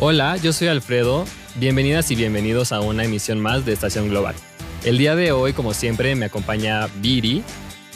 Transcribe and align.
Hola, 0.00 0.36
yo 0.36 0.52
soy 0.52 0.68
Alfredo. 0.68 1.24
Bienvenidas 1.56 2.08
y 2.12 2.14
bienvenidos 2.14 2.70
a 2.70 2.80
una 2.80 3.02
emisión 3.02 3.40
más 3.40 3.66
de 3.66 3.72
Estación 3.72 4.08
Global. 4.08 4.36
El 4.84 4.96
día 4.96 5.16
de 5.16 5.32
hoy, 5.32 5.54
como 5.54 5.74
siempre, 5.74 6.14
me 6.14 6.26
acompaña 6.26 6.86
Viri, 7.00 7.42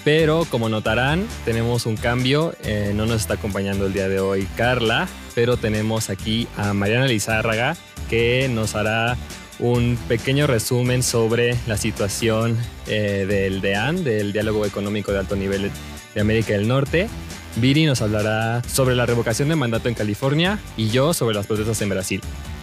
pero 0.02 0.44
como 0.50 0.68
notarán, 0.68 1.24
tenemos 1.44 1.86
un 1.86 1.96
cambio. 1.96 2.54
Eh, 2.64 2.90
no 2.92 3.06
nos 3.06 3.20
está 3.20 3.34
acompañando 3.34 3.86
el 3.86 3.92
día 3.92 4.08
de 4.08 4.18
hoy 4.18 4.48
Carla, 4.56 5.06
pero 5.36 5.56
tenemos 5.56 6.10
aquí 6.10 6.48
a 6.56 6.72
Mariana 6.72 7.06
Lizárraga, 7.06 7.76
que 8.10 8.48
nos 8.52 8.74
hará 8.74 9.16
un 9.60 9.96
pequeño 10.08 10.48
resumen 10.48 11.04
sobre 11.04 11.56
la 11.68 11.76
situación 11.76 12.58
eh, 12.88 13.26
del 13.28 13.60
DEAN, 13.60 14.02
del 14.02 14.32
Diálogo 14.32 14.66
Económico 14.66 15.12
de 15.12 15.20
Alto 15.20 15.36
Nivel 15.36 15.70
de 16.16 16.20
América 16.20 16.54
del 16.54 16.66
Norte. 16.66 17.08
Viri 17.56 17.84
nos 17.84 18.00
hablará 18.00 18.62
sobre 18.66 18.96
la 18.96 19.06
revocación 19.06 19.48
de 19.48 19.56
mandato 19.56 19.88
en 19.88 19.94
California 19.94 20.58
y 20.76 20.88
yo 20.88 21.12
sobre 21.12 21.34
las 21.34 21.46
protestas 21.46 21.80
en 21.82 21.90
Brasil. 21.90 22.20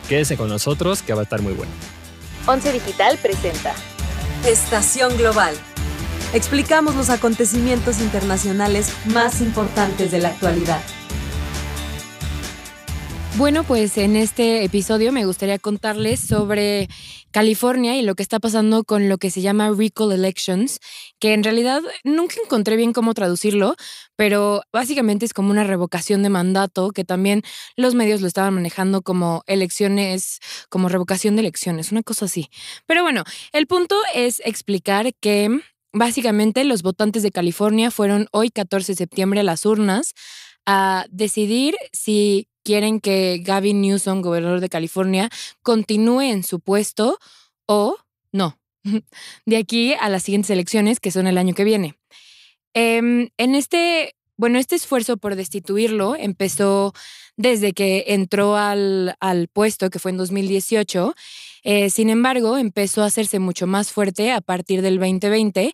Quédese 0.08 0.38
con 0.38 0.50
nosotros 0.50 1.04
que 1.04 1.14
va 1.14 1.22
a 1.22 1.24
estar 1.24 1.42
muy 1.42 1.54
bueno. 1.54 1.72
Once 2.48 2.72
Digital 2.72 3.18
presenta 3.22 3.74
Estación 4.46 5.16
Global. 5.18 5.54
Explicamos 6.34 6.96
los 6.96 7.10
acontecimientos 7.10 8.00
internacionales 8.00 8.92
más 9.06 9.42
importantes 9.42 10.12
de 10.12 10.20
la 10.20 10.30
actualidad. 10.30 10.82
Bueno, 13.40 13.64
pues 13.64 13.98
en 13.98 14.18
este 14.18 14.66
episodio 14.66 15.14
me 15.14 15.26
gustaría 15.26 15.60
contarles 15.60 16.20
sobre 16.20 16.90
California 17.32 17.96
y 17.96 18.02
lo 18.02 18.14
que 18.16 18.22
está 18.22 18.38
pasando 18.38 18.84
con 18.84 19.08
lo 19.08 19.18
que 19.18 19.32
se 19.32 19.40
llama 19.40 19.72
recall 19.72 20.12
elections, 20.12 20.82
que 21.20 21.34
en 21.34 21.46
realidad 21.46 21.82
nunca 22.04 22.36
encontré 22.44 22.76
bien 22.76 22.92
cómo 22.92 23.14
traducirlo, 23.14 23.78
pero 24.18 24.64
básicamente 24.74 25.26
es 25.26 25.34
como 25.34 25.52
una 25.52 25.64
revocación 25.64 26.22
de 26.22 26.28
mandato, 26.28 26.92
que 26.92 27.06
también 27.06 27.42
los 27.78 27.96
medios 27.96 28.20
lo 28.20 28.28
estaban 28.28 28.56
manejando 28.56 29.04
como 29.04 29.42
elecciones, 29.48 30.40
como 30.68 30.90
revocación 30.90 31.38
de 31.38 31.40
elecciones, 31.40 31.94
una 31.94 32.04
cosa 32.04 32.26
así. 32.26 32.50
Pero 32.88 33.04
bueno, 33.04 33.24
el 33.54 33.68
punto 33.68 33.96
es 34.14 34.42
explicar 34.44 35.14
que 35.22 35.62
básicamente 35.94 36.66
los 36.66 36.82
votantes 36.82 37.24
de 37.24 37.32
California 37.32 37.90
fueron 37.90 38.28
hoy 38.34 38.50
14 38.50 38.92
de 38.92 38.98
septiembre 38.98 39.40
a 39.40 39.44
las 39.44 39.66
urnas 39.66 40.14
a 40.66 41.06
decidir 41.10 41.78
si 41.94 42.49
quieren 42.64 43.00
que 43.00 43.42
Gavin 43.44 43.82
Newsom, 43.82 44.22
gobernador 44.22 44.60
de 44.60 44.70
California, 44.70 45.30
continúe 45.62 46.22
en 46.22 46.44
su 46.44 46.60
puesto 46.60 47.20
o 47.66 47.98
no. 48.32 48.60
De 49.46 49.58
aquí 49.58 49.94
a 49.94 50.10
las 50.10 50.24
siguientes 50.24 50.50
elecciones, 50.50 51.00
que 51.00 51.12
son 51.12 51.28
el 51.28 51.38
año 51.38 51.54
que 51.54 51.64
viene. 51.64 51.96
Em, 52.74 53.30
en 53.38 53.56
este, 53.56 54.16
bueno, 54.38 54.60
este 54.60 54.76
esfuerzo 54.76 55.18
por 55.18 55.36
destituirlo 55.36 56.16
empezó 56.16 56.94
desde 57.36 57.74
que 57.74 58.06
entró 58.10 58.58
al, 58.58 59.16
al 59.20 59.48
puesto, 59.48 59.90
que 59.90 60.00
fue 60.00 60.12
en 60.12 60.18
2018. 60.18 61.16
Eh, 61.64 61.90
sin 61.90 62.10
embargo, 62.10 62.58
empezó 62.58 63.04
a 63.04 63.08
hacerse 63.08 63.40
mucho 63.40 63.68
más 63.68 63.92
fuerte 63.92 64.32
a 64.32 64.42
partir 64.42 64.82
del 64.82 65.00
2020 65.00 65.74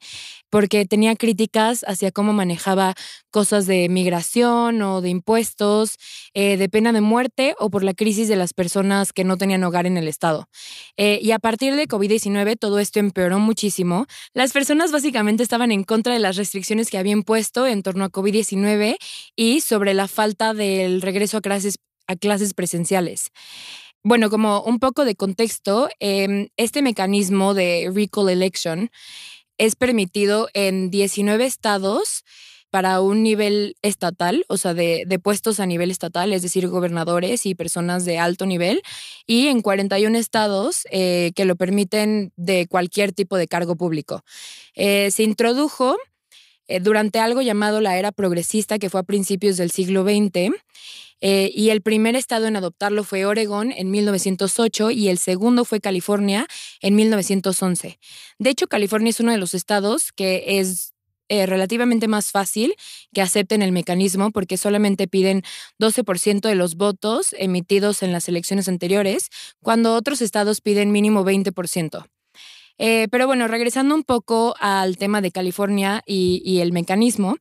porque 0.49 0.85
tenía 0.85 1.17
críticas 1.17 1.83
hacia 1.85 2.11
cómo 2.11 2.31
manejaba 2.31 2.93
cosas 3.29 3.65
de 3.65 3.89
migración 3.89 4.81
o 4.81 5.01
de 5.01 5.09
impuestos, 5.09 5.97
eh, 6.33 6.55
de 6.55 6.69
pena 6.69 6.93
de 6.93 7.01
muerte 7.01 7.55
o 7.59 7.69
por 7.69 7.83
la 7.83 7.93
crisis 7.93 8.29
de 8.29 8.37
las 8.37 8.53
personas 8.53 9.11
que 9.11 9.25
no 9.25 9.35
tenían 9.35 9.65
hogar 9.65 9.85
en 9.85 9.97
el 9.97 10.07
Estado. 10.07 10.47
Eh, 10.95 11.19
y 11.21 11.31
a 11.31 11.39
partir 11.39 11.75
de 11.75 11.89
COVID-19 11.89 12.57
todo 12.57 12.79
esto 12.79 12.99
empeoró 12.99 13.39
muchísimo. 13.39 14.05
Las 14.33 14.53
personas 14.53 14.93
básicamente 14.93 15.43
estaban 15.43 15.73
en 15.73 15.83
contra 15.83 16.13
de 16.13 16.19
las 16.19 16.37
restricciones 16.37 16.89
que 16.89 16.97
habían 16.97 17.23
puesto 17.23 17.67
en 17.67 17.83
torno 17.83 18.05
a 18.05 18.09
COVID-19 18.09 18.95
y 19.35 19.59
sobre 19.59 19.93
la 19.93 20.07
falta 20.07 20.53
del 20.53 21.01
regreso 21.01 21.35
a 21.35 21.41
clases, 21.41 21.79
a 22.07 22.15
clases 22.15 22.53
presenciales. 22.53 23.31
Bueno, 24.07 24.29
como 24.29 24.61
un 24.61 24.77
poco 24.77 25.03
de 25.03 25.15
contexto, 25.15 25.89
em, 25.99 26.49
este 26.57 26.83
mecanismo 26.83 27.55
de 27.55 27.91
recall 27.91 28.29
election 28.29 28.91
es 29.57 29.75
permitido 29.75 30.47
en 30.53 30.91
19 30.91 31.43
estados 31.47 32.23
para 32.69 33.01
un 33.01 33.23
nivel 33.23 33.77
estatal, 33.81 34.45
o 34.47 34.57
sea, 34.57 34.75
de, 34.75 35.19
puestos 35.23 35.59
a 35.59 35.65
nivel 35.65 35.89
estatal, 35.89 36.33
es 36.33 36.43
decir, 36.43 36.67
gobernadores 36.67 37.47
y 37.47 37.55
personas 37.55 38.05
de 38.05 38.19
alto 38.19 38.45
nivel, 38.45 38.83
y 39.25 39.47
en 39.47 39.63
41 39.63 40.19
estados 40.19 40.85
eh, 40.91 41.31
que 41.35 41.45
lo 41.45 41.55
permiten 41.55 42.31
de 42.35 42.67
cualquier 42.67 43.11
tipo 43.11 43.37
de 43.37 43.47
cargo 43.47 43.75
público. 43.75 44.21
Eh, 44.75 45.09
se 45.09 45.23
introdujo 45.23 45.97
eh, 46.67 46.79
durante 46.79 47.17
algo 47.17 47.41
llamado 47.41 47.81
la 47.81 47.97
era 47.97 48.11
progresista, 48.11 48.77
que 48.77 48.91
fue 48.91 48.99
a 48.99 49.03
principios 49.03 49.57
del 49.57 49.71
siglo 49.71 50.03
XX, 50.03 50.51
eh, 51.27 51.49
y 51.55 51.71
el 51.71 51.81
primer 51.81 52.15
estado 52.15 52.45
en 52.45 52.55
adoptarlo 52.55 53.03
fue 53.03 53.25
Oregón 53.25 53.71
en 53.71 53.89
1908 53.89 54.91
y 54.91 55.09
el 55.09 55.17
segundo 55.17 55.65
fue 55.65 55.81
California 55.81 56.45
en 56.81 56.95
1911. 56.95 57.97
De 58.37 58.49
hecho, 58.51 58.67
California 58.67 59.09
es 59.09 59.19
uno 59.19 59.31
de 59.31 59.39
los 59.39 59.55
estados 59.55 60.11
que 60.11 60.59
es 60.59 60.93
eh, 61.27 61.47
relativamente 61.47 62.07
más 62.07 62.29
fácil 62.29 62.75
que 63.11 63.23
acepten 63.23 63.63
el 63.63 63.71
mecanismo 63.71 64.29
porque 64.29 64.55
solamente 64.55 65.07
piden 65.07 65.41
12% 65.79 66.41
de 66.41 66.53
los 66.53 66.75
votos 66.75 67.33
emitidos 67.39 68.03
en 68.03 68.11
las 68.11 68.29
elecciones 68.29 68.67
anteriores, 68.67 69.29
cuando 69.63 69.95
otros 69.95 70.21
estados 70.21 70.61
piden 70.61 70.91
mínimo 70.91 71.25
20%. 71.25 72.05
Eh, 72.77 73.07
pero 73.09 73.25
bueno, 73.25 73.47
regresando 73.47 73.95
un 73.95 74.03
poco 74.03 74.55
al 74.59 74.97
tema 74.97 75.21
de 75.21 75.31
California 75.31 76.03
y, 76.05 76.59
el 76.59 76.73
mecanismo, 76.73 77.37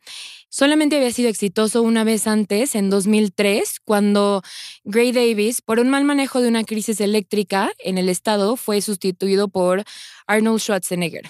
solamente 0.54 0.94
había 0.94 1.10
sido 1.10 1.28
exitoso 1.28 1.82
una 1.82 2.04
vez 2.04 2.28
antes, 2.28 2.76
en 2.76 2.88
2003, 2.88 3.80
cuando 3.84 4.40
Gray 4.84 5.10
Davis, 5.10 5.60
por 5.60 5.80
un 5.80 5.90
mal 5.90 6.04
manejo 6.04 6.40
de 6.40 6.46
una 6.46 6.62
crisis 6.62 7.00
eléctrica 7.00 7.72
en 7.80 7.98
el 7.98 8.08
estado, 8.08 8.54
fue 8.54 8.80
sustituido 8.80 9.48
por 9.48 9.82
Arnold 10.28 10.60
Schwarzenegger. 10.60 11.28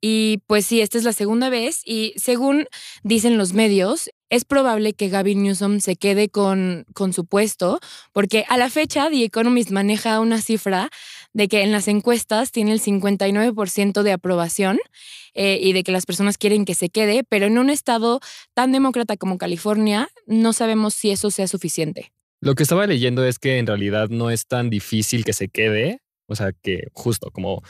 Y 0.00 0.38
pues 0.48 0.66
sí, 0.66 0.80
esta 0.80 0.98
es 0.98 1.04
la 1.04 1.12
segunda 1.12 1.50
vez 1.50 1.82
y 1.84 2.14
según 2.16 2.66
dicen 3.04 3.38
los 3.38 3.52
medios, 3.52 4.10
es 4.28 4.44
probable 4.44 4.92
que 4.92 5.08
Gavin 5.08 5.44
Newsom 5.44 5.78
se 5.78 5.94
quede 5.94 6.28
con, 6.28 6.84
con 6.94 7.12
su 7.12 7.26
puesto, 7.26 7.78
porque 8.12 8.44
a 8.48 8.56
la 8.56 8.70
fecha 8.70 9.08
The 9.08 9.22
Economist 9.22 9.70
maneja 9.70 10.18
una 10.18 10.42
cifra 10.42 10.90
de 11.36 11.48
que 11.48 11.62
en 11.62 11.70
las 11.70 11.86
encuestas 11.86 12.50
tiene 12.50 12.72
el 12.72 12.80
59% 12.80 14.02
de 14.02 14.12
aprobación 14.12 14.78
eh, 15.34 15.58
y 15.60 15.74
de 15.74 15.84
que 15.84 15.92
las 15.92 16.06
personas 16.06 16.38
quieren 16.38 16.64
que 16.64 16.74
se 16.74 16.88
quede, 16.88 17.24
pero 17.28 17.44
en 17.44 17.58
un 17.58 17.68
estado 17.68 18.20
tan 18.54 18.72
demócrata 18.72 19.18
como 19.18 19.36
California 19.36 20.08
no 20.26 20.54
sabemos 20.54 20.94
si 20.94 21.10
eso 21.10 21.30
sea 21.30 21.46
suficiente. 21.46 22.10
Lo 22.40 22.54
que 22.54 22.62
estaba 22.62 22.86
leyendo 22.86 23.22
es 23.22 23.38
que 23.38 23.58
en 23.58 23.66
realidad 23.66 24.08
no 24.08 24.30
es 24.30 24.46
tan 24.46 24.70
difícil 24.70 25.26
que 25.26 25.34
se 25.34 25.48
quede, 25.48 26.00
o 26.24 26.34
sea 26.34 26.52
que 26.52 26.84
justo 26.94 27.30
como 27.30 27.62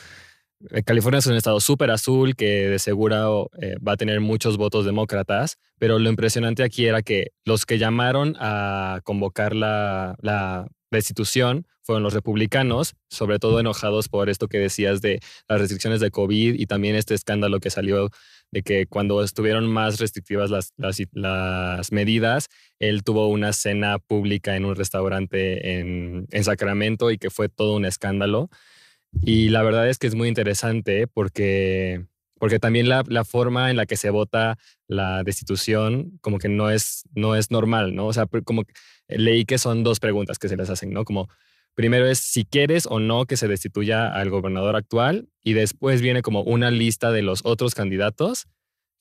eh, 0.71 0.85
California 0.85 1.19
es 1.19 1.27
un 1.27 1.35
estado 1.35 1.59
súper 1.59 1.91
azul 1.91 2.37
que 2.37 2.69
de 2.69 2.79
seguro 2.79 3.51
eh, 3.61 3.75
va 3.85 3.95
a 3.95 3.97
tener 3.97 4.21
muchos 4.21 4.59
votos 4.59 4.85
demócratas, 4.85 5.59
pero 5.81 5.99
lo 5.99 6.09
impresionante 6.09 6.63
aquí 6.63 6.87
era 6.87 7.03
que 7.03 7.33
los 7.45 7.67
que 7.67 7.79
llamaron 7.79 8.37
a 8.39 9.01
convocar 9.03 9.57
la, 9.57 10.15
la 10.21 10.69
destitución 10.91 11.67
fueron 11.83 12.03
los 12.03 12.15
republicanos, 12.15 12.95
sobre 13.09 13.39
todo 13.39 13.61
enojados 13.61 14.09
por 14.09 14.29
esto 14.29 14.49
que 14.49 14.59
decías 14.59 15.01
de 15.01 15.21
las 15.49 15.61
restricciones 15.61 16.01
de 16.01 16.11
COVID 16.11 16.55
y 16.55 16.67
también 16.67 16.97
este 16.97 17.15
escándalo 17.15 17.61
que 17.61 17.71
salió 17.71 18.11
de 18.51 18.63
que 18.63 18.87
cuando 18.87 19.23
estuvieron 19.23 19.67
más 19.67 19.99
restrictivas 19.99 20.51
las, 20.51 20.73
las, 20.77 21.01
las 21.13 21.93
medidas, 21.93 22.49
él 22.79 23.03
tuvo 23.05 23.29
una 23.29 23.53
cena 23.53 23.99
pública 23.99 24.57
en 24.57 24.65
un 24.65 24.75
restaurante 24.75 25.79
en, 25.79 26.27
en 26.31 26.45
Sacramento 26.45 27.11
y 27.11 27.19
que 27.19 27.31
fue 27.31 27.49
todo 27.49 27.77
un 27.77 27.85
escándalo. 27.85 28.51
Y 29.23 29.49
la 29.49 29.63
verdad 29.63 29.89
es 29.89 29.99
que 29.99 30.07
es 30.07 30.15
muy 30.15 30.29
interesante 30.29 31.07
porque, 31.07 32.07
porque 32.39 32.59
también 32.59 32.89
la, 32.89 33.05
la, 33.09 33.25
forma 33.25 33.71
en 33.71 33.77
la 33.77 33.87
que 33.87 33.97
se 33.97 34.11
vota 34.11 34.59
la 34.87 35.23
destitución 35.25 36.19
como 36.21 36.39
que 36.39 36.49
no 36.49 36.71
es, 36.71 37.05
no 37.15 37.35
es 37.35 37.51
normal, 37.51 37.95
¿no? 37.95 38.07
O 38.07 38.13
sea, 38.13 38.27
como 38.45 38.65
leí 39.09 39.45
que 39.45 39.59
son 39.59 39.85
dos 39.85 40.01
preguntas 40.01 40.39
que 40.39 40.49
se 40.49 40.57
les 40.57 40.71
hacen, 40.71 40.91
¿no? 40.91 41.05
Como 41.05 41.29
primero 41.75 42.07
es 42.07 42.19
si 42.19 42.45
quieres 42.45 42.87
o 42.87 43.01
no 43.01 43.27
que 43.27 43.37
se 43.37 43.49
destituya 43.49 44.09
al 44.09 44.31
gobernador 44.31 44.77
actual 44.77 45.29
y 45.43 45.55
después 45.55 46.03
viene 46.03 46.23
como 46.23 46.43
una 46.43 46.71
lista 46.71 47.11
de 47.11 47.23
los 47.23 47.41
otros 47.45 47.75
candidatos 47.75 48.47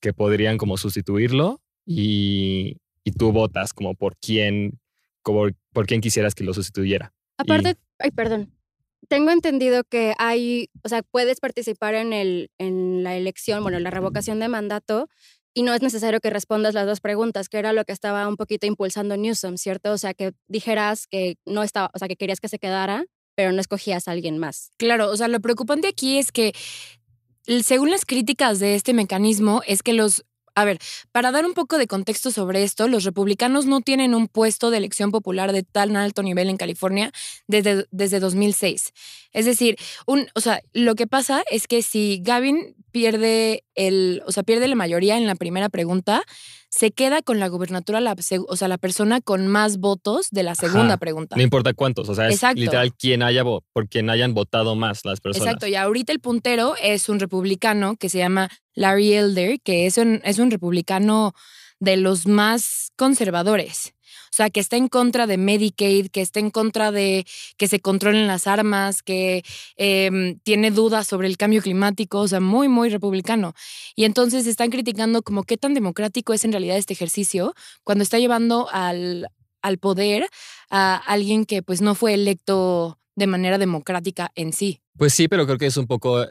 que 0.02 0.14
podrían 0.14 0.58
como 0.58 0.78
sustituirlo 0.78 1.62
y, 1.86 2.78
y 3.04 3.12
tú 3.12 3.32
votas 3.32 3.74
como 3.74 3.96
por 3.96 4.18
quién, 4.18 4.80
como 5.22 5.48
por 5.74 5.88
quién 5.88 6.02
quisieras 6.02 6.36
que 6.36 6.44
lo 6.44 6.54
sustituyera. 6.54 7.14
Aparte, 7.38 7.76
ay, 8.00 8.12
perdón, 8.12 8.55
tengo 9.06 9.32
entendido 9.32 9.84
que 9.84 10.14
hay, 10.18 10.70
o 10.84 10.90
sea, 10.90 11.02
puedes 11.04 11.40
participar 11.40 11.96
en, 11.96 12.14
el, 12.14 12.52
en 12.58 13.04
la 13.04 13.16
elección, 13.16 13.64
bueno, 13.64 13.80
la 13.80 13.90
revocación 13.90 14.40
de 14.40 14.48
mandato, 14.48 15.08
y 15.54 15.64
no 15.64 15.74
es 15.74 15.82
necesario 15.82 16.20
que 16.20 16.30
respondas 16.30 16.74
las 16.74 16.86
dos 16.86 17.00
preguntas, 17.00 17.48
que 17.48 17.58
era 17.58 17.72
lo 17.72 17.86
que 17.86 17.94
estaba 17.94 18.28
un 18.28 18.36
poquito 18.36 18.68
impulsando 18.68 19.16
Newsom, 19.16 19.58
¿cierto? 19.58 19.94
O 19.94 19.98
sea, 19.98 20.14
que 20.14 20.34
dijeras 20.48 21.08
que 21.08 21.36
no 21.46 21.64
estaba, 21.64 21.90
o 21.94 22.00
sea, 22.00 22.10
que 22.10 22.18
querías 22.18 22.42
que 22.42 22.50
se 22.50 22.60
quedara, 22.60 23.06
pero 23.36 23.52
no 23.54 23.62
escogías 23.62 24.08
a 24.08 24.12
alguien 24.12 24.38
más. 24.38 24.72
Claro, 24.78 25.10
o 25.10 25.16
sea, 25.16 25.30
lo 25.30 25.40
preocupante 25.40 25.88
aquí 25.88 26.18
es 26.18 26.32
que 26.32 26.54
según 27.64 27.92
las 27.92 28.06
críticas 28.06 28.60
de 28.60 28.76
este 28.76 28.94
mecanismo 28.94 29.62
es 29.66 29.82
que 29.82 29.94
los 29.94 30.26
A 30.56 30.64
ver, 30.64 30.80
para 31.12 31.32
dar 31.32 31.46
un 31.46 31.54
poco 31.54 31.78
de 31.78 31.86
contexto 31.86 32.32
sobre 32.32 32.64
esto, 32.64 32.88
los 32.88 33.04
republicanos 33.04 33.66
no 33.66 33.82
tienen 33.82 34.16
un 34.16 34.30
puesto 34.30 34.70
de 34.70 34.78
elección 34.78 35.12
popular 35.12 35.52
de 35.52 35.64
tan 35.64 35.98
alto 35.98 36.24
nivel 36.24 36.50
en 36.50 36.56
California 36.56 37.12
desde, 37.48 37.86
desde 37.92 38.22
2006. 38.22 38.94
Es 39.34 39.46
decir, 39.46 39.76
un, 40.08 40.28
o 40.34 40.40
sea, 40.40 40.62
lo 40.72 40.96
que 40.96 41.08
pasa 41.08 41.44
es 41.52 41.68
que 41.68 41.82
si 41.82 42.22
Gavin 42.24 42.74
pierde 42.92 43.66
el, 43.76 44.24
o 44.26 44.32
sea, 44.32 44.44
pierde 44.44 44.70
la 44.70 44.76
mayoría 44.76 45.18
en 45.18 45.28
la 45.28 45.36
primera 45.36 45.68
pregunta, 45.68 46.24
se 46.76 46.92
queda 46.92 47.22
con 47.22 47.40
la 47.40 47.48
gubernatura, 47.48 48.02
la, 48.02 48.18
o 48.50 48.56
sea, 48.58 48.68
la 48.68 48.78
persona 48.78 49.22
con 49.22 49.48
más 49.48 49.78
votos 49.78 50.28
de 50.32 50.44
la 50.44 50.56
segunda 50.56 50.96
Ajá. 50.96 50.98
pregunta. 50.98 51.38
No 51.38 51.42
importa 51.42 51.74
cuántos, 51.74 52.10
o 52.10 52.16
sea, 52.16 52.28
es 52.28 52.36
Exacto. 52.36 52.60
literal 52.60 52.94
quien 52.94 53.24
haya 53.24 53.46
por 53.46 53.88
quien 53.88 54.10
hayan 54.10 54.34
votado 54.34 54.76
más 54.76 55.06
las 55.06 55.22
personas. 55.22 55.48
Exacto, 55.48 55.68
y 55.68 55.76
ahorita 55.76 56.12
el 56.12 56.20
puntero 56.20 56.76
es 56.82 57.08
un 57.08 57.22
republicano 57.22 57.96
que 57.96 58.10
se 58.10 58.18
llama 58.18 58.50
Larry 58.74 59.14
Elder, 59.14 59.62
que 59.62 59.86
es 59.86 59.98
un, 59.98 60.20
es 60.26 60.38
un 60.38 60.52
republicano 60.52 61.34
de 61.80 61.96
los 61.96 62.28
más 62.28 62.92
conservadores. 62.98 63.95
O 64.36 64.38
sea, 64.38 64.50
que 64.50 64.60
está 64.60 64.76
en 64.76 64.90
contra 64.90 65.28
de 65.28 65.38
Medicaid, 65.38 66.08
que 66.08 66.20
está 66.20 66.42
en 66.42 66.52
contra 66.52 66.92
de 66.92 67.26
que 67.56 67.70
se 67.70 67.80
controlen 67.80 68.28
las 68.28 68.48
armas, 68.48 69.02
que 69.02 69.46
em, 69.78 70.40
tiene 70.40 70.72
dudas 70.72 71.08
sobre 71.08 71.30
el 71.30 71.38
cambio 71.38 71.62
climático, 71.62 72.20
o 72.20 72.28
sea, 72.28 72.42
muy, 72.42 72.68
muy 72.68 72.90
republicano. 72.90 73.54
Y 73.96 74.04
entonces 74.04 74.46
están 74.46 74.72
criticando 74.72 75.22
como 75.22 75.44
qué 75.44 75.56
tan 75.56 75.74
democrático 75.74 76.34
es 76.34 76.44
en 76.44 76.52
realidad 76.52 76.76
este 76.76 76.92
ejercicio 76.92 77.54
cuando 77.86 78.04
está 78.04 78.20
llevando 78.20 78.68
al, 78.74 79.30
al 79.62 79.78
poder 79.78 80.28
a 80.70 80.98
alguien 80.98 81.46
que 81.46 81.64
pues 81.64 81.80
no 81.82 81.96
fue 81.96 82.14
electo 82.14 83.00
de 83.16 83.28
manera 83.28 83.58
democrática 83.58 84.34
en 84.36 84.52
sí. 84.52 84.82
Pues 84.98 85.14
sí, 85.14 85.30
pero 85.30 85.46
creo 85.46 85.58
que 85.58 85.68
es 85.68 85.78
un 85.78 85.88
poco 85.88 86.26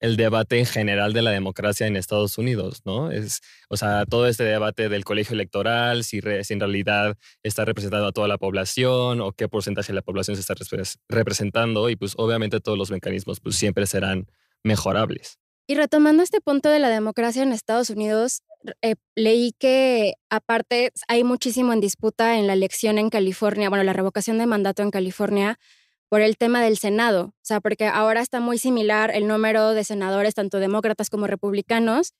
el 0.00 0.16
debate 0.16 0.58
en 0.58 0.66
general 0.66 1.12
de 1.12 1.22
la 1.22 1.30
democracia 1.30 1.86
en 1.86 1.96
Estados 1.96 2.38
Unidos, 2.38 2.82
¿no? 2.84 3.10
Es, 3.10 3.40
o 3.68 3.76
sea, 3.76 4.06
todo 4.06 4.26
este 4.28 4.44
debate 4.44 4.88
del 4.88 5.04
colegio 5.04 5.34
electoral, 5.34 6.04
si, 6.04 6.20
re- 6.20 6.44
si 6.44 6.54
en 6.54 6.60
realidad 6.60 7.16
está 7.42 7.64
representando 7.64 8.06
a 8.06 8.12
toda 8.12 8.28
la 8.28 8.38
población 8.38 9.20
o 9.20 9.32
qué 9.32 9.48
porcentaje 9.48 9.88
de 9.88 9.96
la 9.96 10.02
población 10.02 10.36
se 10.36 10.40
está 10.42 10.54
repres- 10.54 10.98
representando 11.08 11.90
y 11.90 11.96
pues 11.96 12.14
obviamente 12.16 12.60
todos 12.60 12.78
los 12.78 12.90
mecanismos 12.90 13.40
pues 13.40 13.56
siempre 13.56 13.86
serán 13.86 14.26
mejorables. 14.62 15.38
Y 15.66 15.74
retomando 15.74 16.22
este 16.22 16.40
punto 16.40 16.70
de 16.70 16.78
la 16.78 16.88
democracia 16.88 17.42
en 17.42 17.52
Estados 17.52 17.90
Unidos, 17.90 18.42
eh, 18.82 18.94
leí 19.16 19.52
que 19.58 20.14
aparte 20.30 20.92
hay 21.08 21.24
muchísimo 21.24 21.72
en 21.72 21.80
disputa 21.80 22.38
en 22.38 22.46
la 22.46 22.54
elección 22.54 22.98
en 22.98 23.10
California, 23.10 23.68
bueno, 23.68 23.84
la 23.84 23.92
revocación 23.92 24.38
de 24.38 24.46
mandato 24.46 24.82
en 24.82 24.90
California 24.90 25.58
por 26.08 26.20
el 26.20 26.36
tema 26.36 26.62
del 26.62 26.78
Senado, 26.78 27.26
o 27.26 27.44
sea, 27.44 27.60
porque 27.60 27.86
ahora 27.86 28.20
está 28.20 28.40
muy 28.40 28.58
similar 28.58 29.10
el 29.14 29.26
número 29.26 29.70
de 29.74 29.84
senadores, 29.84 30.34
tanto 30.34 30.58
demócratas 30.58 31.10
como 31.10 31.26
republicanos, 31.26 32.12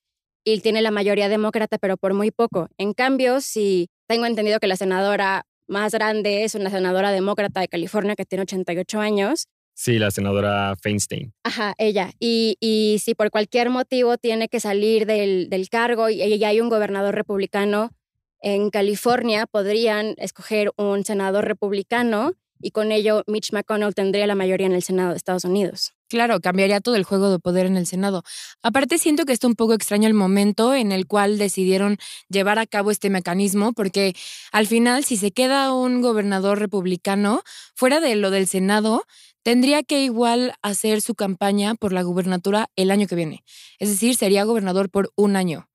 y 0.44 0.60
tiene 0.60 0.82
la 0.82 0.90
mayoría 0.90 1.28
demócrata, 1.28 1.78
pero 1.78 1.96
por 1.96 2.14
muy 2.14 2.30
poco. 2.30 2.68
En 2.78 2.94
cambio, 2.94 3.40
si 3.40 3.88
tengo 4.06 4.26
entendido 4.26 4.60
que 4.60 4.66
la 4.66 4.76
senadora 4.76 5.44
más 5.66 5.92
grande 5.92 6.44
es 6.44 6.54
una 6.54 6.70
senadora 6.70 7.10
demócrata 7.12 7.60
de 7.60 7.68
California 7.68 8.16
que 8.16 8.24
tiene 8.24 8.42
88 8.42 9.00
años, 9.00 9.46
Sí, 9.80 10.00
la 10.00 10.10
senadora 10.10 10.74
Feinstein. 10.82 11.32
Ajá, 11.44 11.72
ella. 11.78 12.10
Y, 12.18 12.56
y 12.58 12.98
si 12.98 13.14
por 13.14 13.30
cualquier 13.30 13.70
motivo 13.70 14.18
tiene 14.18 14.48
que 14.48 14.58
salir 14.58 15.06
del, 15.06 15.48
del 15.50 15.68
cargo 15.68 16.08
y, 16.10 16.20
y 16.20 16.42
hay 16.42 16.60
un 16.60 16.68
gobernador 16.68 17.14
republicano 17.14 17.92
en 18.40 18.70
California, 18.70 19.46
podrían 19.46 20.14
escoger 20.16 20.72
un 20.76 21.04
senador 21.04 21.44
republicano 21.44 22.32
y 22.60 22.70
con 22.70 22.92
ello 22.92 23.22
Mitch 23.26 23.52
McConnell 23.52 23.94
tendría 23.94 24.26
la 24.26 24.34
mayoría 24.34 24.66
en 24.66 24.74
el 24.74 24.82
Senado 24.82 25.10
de 25.10 25.16
Estados 25.16 25.44
Unidos. 25.44 25.92
Claro, 26.08 26.40
cambiaría 26.40 26.80
todo 26.80 26.96
el 26.96 27.04
juego 27.04 27.30
de 27.30 27.38
poder 27.38 27.66
en 27.66 27.76
el 27.76 27.86
Senado. 27.86 28.22
Aparte, 28.62 28.96
siento 28.96 29.26
que 29.26 29.34
está 29.34 29.46
un 29.46 29.56
poco 29.56 29.74
extraño 29.74 30.08
el 30.08 30.14
momento 30.14 30.74
en 30.74 30.90
el 30.90 31.06
cual 31.06 31.36
decidieron 31.36 31.98
llevar 32.30 32.58
a 32.58 32.66
cabo 32.66 32.90
este 32.90 33.10
mecanismo, 33.10 33.74
porque 33.74 34.14
al 34.50 34.66
final, 34.66 35.04
si 35.04 35.18
se 35.18 35.32
queda 35.32 35.72
un 35.74 36.00
gobernador 36.00 36.58
republicano 36.58 37.42
fuera 37.74 38.00
de 38.00 38.16
lo 38.16 38.30
del 38.30 38.46
Senado, 38.46 39.04
tendría 39.42 39.82
que 39.82 40.02
igual 40.02 40.54
hacer 40.62 41.02
su 41.02 41.14
campaña 41.14 41.74
por 41.74 41.92
la 41.92 42.02
gubernatura 42.02 42.70
el 42.74 42.90
año 42.90 43.06
que 43.06 43.14
viene. 43.14 43.44
Es 43.78 43.90
decir, 43.90 44.16
sería 44.16 44.44
gobernador 44.44 44.88
por 44.90 45.12
un 45.14 45.36
año. 45.36 45.68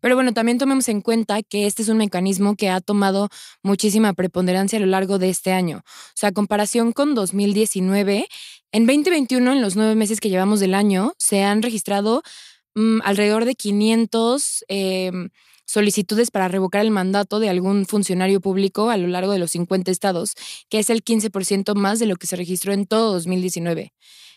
Pero 0.00 0.14
bueno, 0.14 0.32
también 0.32 0.58
tomemos 0.58 0.88
en 0.88 1.00
cuenta 1.00 1.42
que 1.42 1.66
este 1.66 1.82
es 1.82 1.88
un 1.88 1.98
mecanismo 1.98 2.54
que 2.56 2.68
ha 2.68 2.80
tomado 2.80 3.28
muchísima 3.62 4.12
preponderancia 4.12 4.78
a 4.78 4.80
lo 4.80 4.86
largo 4.86 5.18
de 5.18 5.30
este 5.30 5.52
año. 5.52 5.78
O 5.78 6.12
sea, 6.14 6.30
a 6.30 6.32
comparación 6.32 6.92
con 6.92 7.14
2019, 7.14 8.28
en 8.72 8.86
2021, 8.86 9.52
en 9.52 9.62
los 9.62 9.76
nueve 9.76 9.94
meses 9.94 10.20
que 10.20 10.28
llevamos 10.28 10.60
del 10.60 10.74
año, 10.74 11.14
se 11.18 11.42
han 11.42 11.62
registrado 11.62 12.22
mm, 12.74 13.00
alrededor 13.04 13.44
de 13.44 13.54
500 13.54 14.64
em, 14.68 15.30
solicitudes 15.66 16.30
para 16.30 16.48
revocar 16.48 16.82
el 16.82 16.90
mandato 16.90 17.40
de 17.40 17.48
algún 17.48 17.86
funcionario 17.86 18.40
público 18.40 18.90
a 18.90 18.96
lo 18.96 19.08
largo 19.08 19.32
de 19.32 19.38
los 19.38 19.50
50 19.50 19.90
estados, 19.90 20.34
que 20.68 20.78
es 20.78 20.90
el 20.90 21.02
15% 21.04 21.74
más 21.74 21.98
de 21.98 22.06
lo 22.06 22.16
que 22.16 22.26
se 22.26 22.36
registró 22.36 22.72
en 22.72 22.86
todo 22.86 23.12
2019. 23.12 23.92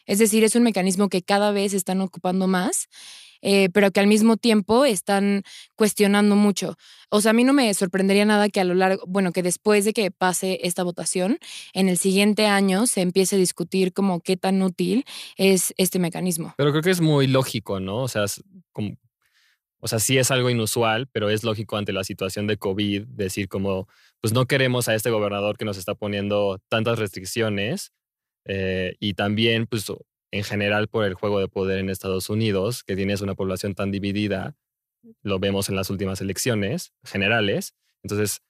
Es 0.06 0.18
decir, 0.18 0.44
es 0.44 0.56
un 0.56 0.64
mecanismo 0.64 1.08
que 1.08 1.22
cada 1.22 1.52
vez 1.52 1.74
están 1.74 2.02
ocupando 2.02 2.48
más, 2.48 2.88
eh, 3.42 3.70
pero 3.74 3.92
que 3.92 4.00
al 4.00 4.08
mismo 4.08 4.38
tiempo 4.38 4.86
están 4.86 5.44
cuestionando 5.76 6.36
mucho. 6.36 6.76
O 7.10 7.22
sea, 7.22 7.32
a 7.32 7.34
mí 7.34 7.44
no 7.44 7.54
me 7.54 7.74
sorprendería 7.74 8.26
nada 8.26 8.50
que 8.50 8.60
a 8.60 8.64
lo 8.64 8.74
largo, 8.74 9.04
bueno, 9.08 9.32
que 9.32 9.44
después 9.44 9.86
de 9.86 9.94
que 9.94 10.12
pase 10.12 10.60
esta 10.64 10.84
votación, 10.84 11.40
en 11.74 11.90
el 11.90 11.98
siguiente 11.98 12.46
año 12.46 12.86
se 12.86 13.02
empiece 13.02 13.36
a 13.36 13.40
discutir 13.40 13.94
como 13.94 14.22
qué 14.22 14.38
tan 14.38 14.62
útil 14.62 15.06
es 15.38 15.74
este 15.78 16.00
mecanismo. 16.00 16.54
Pero 16.58 16.72
creo 16.72 16.84
que 16.84 16.92
es 16.92 17.02
muy 17.02 17.28
lógico, 17.28 17.80
¿no? 17.80 18.04
O 18.04 18.08
sea, 18.08 18.26
es 18.26 18.44
o 19.82 19.88
sea, 19.88 20.00
sí 20.00 20.18
es 20.18 20.30
algo 20.32 20.50
inusual, 20.50 21.08
pero 21.12 21.30
es 21.30 21.44
lógico 21.44 21.78
ante 21.78 21.94
la 21.94 22.04
situación 22.04 22.48
de 22.48 22.58
COVID 22.58 23.06
decir 23.08 23.48
como, 23.48 23.88
pues 24.20 24.34
no 24.34 24.46
queremos 24.46 24.90
a 24.90 24.96
este 24.96 25.10
gobernador 25.10 25.58
que 25.58 25.66
nos 25.66 25.78
está 25.78 25.96
poniendo 25.96 26.60
tantas 26.68 27.00
restricciones 27.00 27.94
eh, 28.46 28.96
y 29.00 29.14
también, 29.14 29.68
pues 29.68 29.86
en 30.32 30.44
general 30.44 30.88
por 30.88 31.06
el 31.06 31.14
juego 31.14 31.40
de 31.40 31.48
poder 31.48 31.80
en 31.80 31.90
Estados 31.90 32.30
Unidos, 32.30 32.84
que 32.84 32.96
tienes 32.96 33.22
una 33.22 33.36
población 33.36 33.76
tan 33.76 33.92
dividida, 33.92 34.56
lo 35.22 35.40
vemos 35.40 35.70
en 35.70 35.76
las 35.76 35.90
últimas 35.90 36.22
elecciones 36.22 36.94
generales. 37.04 37.74
Entonces, 38.04 38.42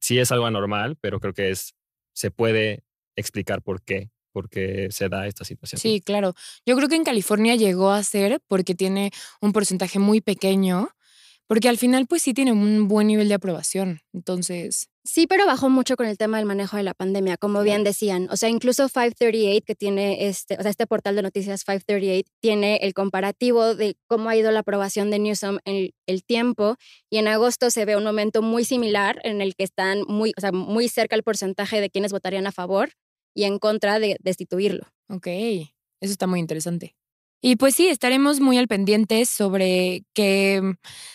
sí 0.00 0.18
es 0.18 0.32
algo 0.32 0.46
anormal, 0.46 0.96
pero 1.00 1.20
creo 1.20 1.34
que 1.34 1.50
es, 1.50 1.74
se 2.12 2.30
puede 2.30 2.84
explicar 3.16 3.62
por 3.62 3.82
qué, 3.82 4.10
por 4.32 4.48
qué 4.48 4.88
se 4.90 5.08
da 5.08 5.26
esta 5.26 5.44
situación. 5.44 5.80
Sí, 5.80 6.00
claro. 6.00 6.34
Yo 6.66 6.76
creo 6.76 6.88
que 6.88 6.96
en 6.96 7.04
California 7.04 7.56
llegó 7.56 7.90
a 7.90 8.02
ser 8.02 8.40
porque 8.46 8.74
tiene 8.74 9.10
un 9.40 9.52
porcentaje 9.52 9.98
muy 9.98 10.20
pequeño, 10.20 10.90
porque 11.48 11.68
al 11.68 11.78
final 11.78 12.06
pues 12.06 12.22
sí 12.22 12.32
tiene 12.34 12.52
un 12.52 12.86
buen 12.86 13.08
nivel 13.08 13.28
de 13.28 13.34
aprobación. 13.34 14.00
Entonces, 14.12 14.88
Sí, 15.10 15.26
pero 15.26 15.46
bajó 15.46 15.70
mucho 15.70 15.96
con 15.96 16.04
el 16.04 16.18
tema 16.18 16.36
del 16.36 16.44
manejo 16.44 16.76
de 16.76 16.82
la 16.82 16.92
pandemia, 16.92 17.38
como 17.38 17.62
bien 17.62 17.82
decían. 17.82 18.28
O 18.30 18.36
sea, 18.36 18.50
incluso 18.50 18.88
538, 18.88 19.64
que 19.64 19.74
tiene 19.74 20.28
este, 20.28 20.56
o 20.58 20.60
sea, 20.60 20.70
este 20.70 20.86
portal 20.86 21.16
de 21.16 21.22
noticias 21.22 21.64
538, 21.64 22.30
tiene 22.42 22.76
el 22.82 22.92
comparativo 22.92 23.74
de 23.74 23.96
cómo 24.06 24.28
ha 24.28 24.36
ido 24.36 24.50
la 24.50 24.60
aprobación 24.60 25.10
de 25.10 25.18
Newsom 25.18 25.60
en 25.64 25.92
el 26.06 26.24
tiempo. 26.24 26.76
Y 27.08 27.16
en 27.16 27.26
agosto 27.26 27.70
se 27.70 27.86
ve 27.86 27.96
un 27.96 28.04
momento 28.04 28.42
muy 28.42 28.66
similar 28.66 29.18
en 29.24 29.40
el 29.40 29.54
que 29.56 29.64
están 29.64 30.02
muy, 30.06 30.34
o 30.36 30.42
sea, 30.42 30.52
muy 30.52 30.90
cerca 30.90 31.16
el 31.16 31.22
porcentaje 31.22 31.80
de 31.80 31.88
quienes 31.88 32.12
votarían 32.12 32.46
a 32.46 32.52
favor 32.52 32.90
y 33.34 33.44
en 33.44 33.58
contra 33.58 33.98
de 33.98 34.18
destituirlo. 34.20 34.88
ok, 35.08 35.26
eso 35.26 36.12
está 36.12 36.26
muy 36.26 36.40
interesante. 36.40 36.96
Y 37.40 37.56
pues 37.56 37.76
sí, 37.76 37.88
estaremos 37.88 38.40
muy 38.40 38.58
al 38.58 38.66
pendiente 38.66 39.24
sobre 39.24 40.02
qué 40.12 40.60
mm, 40.62 40.72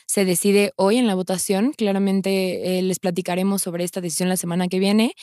se 0.08 0.24
decide 0.24 0.72
hoy 0.78 0.98
en 0.98 1.08
la 1.08 1.16
votación. 1.16 1.74
Claramente 1.74 2.80
eh, 2.80 2.82
les 2.82 3.00
platicaremos 3.00 3.62
sobre 3.62 3.84
esta 3.84 4.00
decisión 4.00 4.30
la 4.30 4.38
semana 4.38 4.70
que 4.70 4.80
viene, 4.80 5.16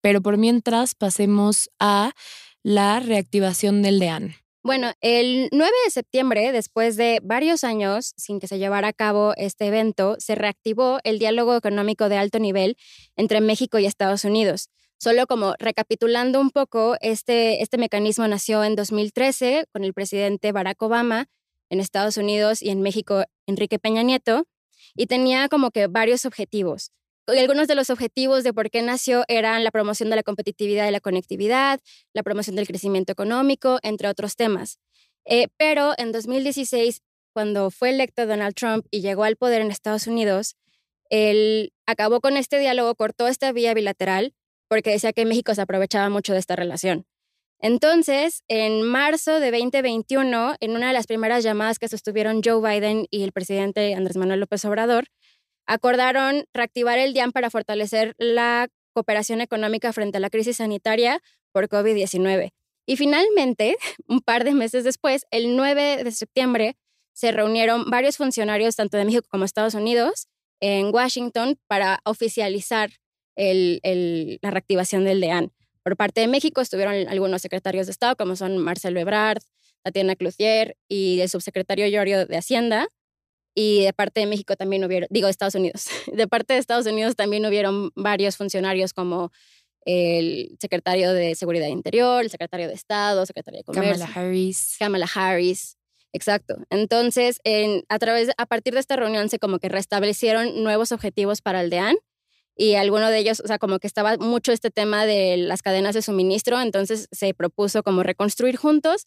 pero 0.00 0.22
por 0.22 0.38
mientras 0.38 0.94
pasemos 0.94 1.70
a 1.80 2.12
la 2.62 3.00
reactivación 3.00 3.82
del 3.82 3.98
DEAN. 3.98 4.36
Bueno, 4.62 4.92
el 5.02 5.50
9 5.52 5.72
de 5.84 5.90
septiembre, 5.90 6.50
después 6.50 6.96
de 6.96 7.20
varios 7.22 7.64
años 7.64 8.14
sin 8.16 8.40
que 8.40 8.48
se 8.48 8.58
llevara 8.58 8.88
a 8.88 8.92
cabo 8.94 9.34
este 9.36 9.66
evento, 9.66 10.16
se 10.18 10.36
reactivó 10.36 11.00
el 11.04 11.18
diálogo 11.18 11.54
económico 11.54 12.08
de 12.08 12.16
alto 12.16 12.38
nivel 12.38 12.76
entre 13.14 13.42
México 13.42 13.78
y 13.78 13.84
Estados 13.84 14.24
Unidos. 14.24 14.70
Solo 15.04 15.26
como 15.26 15.52
recapitulando 15.58 16.40
un 16.40 16.48
poco, 16.48 16.96
este, 17.02 17.60
este 17.62 17.76
mecanismo 17.76 18.26
nació 18.26 18.64
en 18.64 18.74
2013 18.74 19.66
con 19.70 19.84
el 19.84 19.92
presidente 19.92 20.50
Barack 20.50 20.80
Obama 20.80 21.26
en 21.68 21.78
Estados 21.78 22.16
Unidos 22.16 22.62
y 22.62 22.70
en 22.70 22.80
México 22.80 23.22
Enrique 23.46 23.78
Peña 23.78 24.02
Nieto 24.02 24.46
y 24.96 25.04
tenía 25.04 25.50
como 25.50 25.72
que 25.72 25.88
varios 25.88 26.24
objetivos. 26.24 26.90
Y 27.26 27.38
algunos 27.38 27.68
de 27.68 27.74
los 27.74 27.90
objetivos 27.90 28.44
de 28.44 28.54
por 28.54 28.70
qué 28.70 28.80
nació 28.80 29.24
eran 29.28 29.62
la 29.62 29.70
promoción 29.70 30.08
de 30.08 30.16
la 30.16 30.22
competitividad 30.22 30.88
y 30.88 30.92
la 30.92 31.00
conectividad, 31.00 31.80
la 32.14 32.22
promoción 32.22 32.56
del 32.56 32.66
crecimiento 32.66 33.12
económico, 33.12 33.80
entre 33.82 34.08
otros 34.08 34.36
temas. 34.36 34.78
Eh, 35.26 35.48
pero 35.58 35.92
en 35.98 36.12
2016, 36.12 37.02
cuando 37.34 37.70
fue 37.70 37.90
electo 37.90 38.26
Donald 38.26 38.54
Trump 38.54 38.86
y 38.90 39.02
llegó 39.02 39.24
al 39.24 39.36
poder 39.36 39.60
en 39.60 39.70
Estados 39.70 40.06
Unidos, 40.06 40.56
él 41.10 41.74
acabó 41.84 42.22
con 42.22 42.38
este 42.38 42.58
diálogo, 42.58 42.94
cortó 42.94 43.28
esta 43.28 43.52
vía 43.52 43.74
bilateral 43.74 44.32
porque 44.74 44.90
decía 44.90 45.12
que 45.12 45.24
México 45.24 45.54
se 45.54 45.62
aprovechaba 45.62 46.08
mucho 46.08 46.32
de 46.32 46.40
esta 46.40 46.56
relación. 46.56 47.06
Entonces, 47.60 48.42
en 48.48 48.82
marzo 48.82 49.38
de 49.38 49.52
2021, 49.52 50.56
en 50.58 50.70
una 50.72 50.88
de 50.88 50.92
las 50.92 51.06
primeras 51.06 51.44
llamadas 51.44 51.78
que 51.78 51.86
sostuvieron 51.86 52.40
Joe 52.44 52.60
Biden 52.60 53.06
y 53.08 53.22
el 53.22 53.30
presidente 53.30 53.94
Andrés 53.94 54.16
Manuel 54.16 54.40
López 54.40 54.64
Obrador, 54.64 55.04
acordaron 55.64 56.44
reactivar 56.52 56.98
el 56.98 57.14
DIAN 57.14 57.30
para 57.30 57.50
fortalecer 57.50 58.16
la 58.18 58.66
cooperación 58.94 59.40
económica 59.40 59.92
frente 59.92 60.16
a 60.16 60.20
la 60.20 60.28
crisis 60.28 60.56
sanitaria 60.56 61.22
por 61.52 61.68
COVID-19. 61.68 62.50
Y 62.84 62.96
finalmente, 62.96 63.76
un 64.08 64.22
par 64.22 64.42
de 64.42 64.54
meses 64.54 64.82
después, 64.82 65.24
el 65.30 65.54
9 65.54 66.02
de 66.02 66.10
septiembre, 66.10 66.74
se 67.12 67.30
reunieron 67.30 67.90
varios 67.90 68.16
funcionarios, 68.16 68.74
tanto 68.74 68.96
de 68.96 69.04
México 69.04 69.28
como 69.30 69.44
Estados 69.44 69.74
Unidos, 69.74 70.26
en 70.58 70.92
Washington 70.92 71.60
para 71.68 72.00
oficializar 72.04 72.90
la 73.36 74.50
reactivación 74.50 75.04
del 75.04 75.20
DEAN. 75.20 75.52
Por 75.82 75.96
parte 75.96 76.20
de 76.22 76.28
México 76.28 76.60
estuvieron 76.60 77.08
algunos 77.08 77.42
secretarios 77.42 77.86
de 77.86 77.92
Estado, 77.92 78.16
como 78.16 78.36
son 78.36 78.58
Marcelo 78.58 78.98
Ebrard, 79.00 79.42
Tatiana 79.82 80.16
Cloutier 80.16 80.76
y 80.88 81.20
el 81.20 81.28
subsecretario 81.28 81.86
Llorio 81.86 82.26
de 82.26 82.36
Hacienda. 82.36 82.88
Y 83.54 83.82
de 83.82 83.92
parte 83.92 84.20
de 84.20 84.26
México 84.26 84.56
también 84.56 84.84
hubieron, 84.84 85.06
digo, 85.10 85.26
de 85.26 85.30
Estados 85.30 85.54
Unidos, 85.54 85.86
de 86.12 86.26
parte 86.26 86.54
de 86.54 86.58
Estados 86.58 86.86
Unidos 86.86 87.14
también 87.16 87.46
hubieron 87.46 87.90
varios 87.94 88.36
funcionarios 88.36 88.92
como 88.92 89.30
el 89.84 90.56
secretario 90.60 91.12
de 91.12 91.34
Seguridad 91.34 91.68
Interior, 91.68 92.22
el 92.22 92.30
secretario 92.30 92.66
de 92.66 92.74
Estado, 92.74 93.26
secretario 93.26 93.58
de 93.58 93.64
Comercio. 93.64 94.06
Kamala 94.06 94.20
Harris. 94.20 94.76
Kamala 94.78 95.08
Harris. 95.14 95.76
Exacto. 96.14 96.56
Entonces, 96.70 97.40
en, 97.44 97.84
a, 97.88 97.98
través, 97.98 98.30
a 98.38 98.46
partir 98.46 98.72
de 98.72 98.80
esta 98.80 98.96
reunión 98.96 99.28
se 99.28 99.38
como 99.38 99.58
que 99.58 99.68
restablecieron 99.68 100.62
nuevos 100.62 100.92
objetivos 100.92 101.42
para 101.42 101.60
el 101.60 101.70
DEAN 101.70 101.96
y 102.56 102.74
alguno 102.74 103.10
de 103.10 103.18
ellos, 103.18 103.40
o 103.40 103.46
sea, 103.46 103.58
como 103.58 103.78
que 103.78 103.86
estaba 103.86 104.16
mucho 104.16 104.52
este 104.52 104.70
tema 104.70 105.06
de 105.06 105.36
las 105.36 105.62
cadenas 105.62 105.94
de 105.94 106.02
suministro, 106.02 106.60
entonces 106.60 107.08
se 107.10 107.34
propuso 107.34 107.82
como 107.82 108.02
reconstruir 108.02 108.56
juntos 108.56 109.06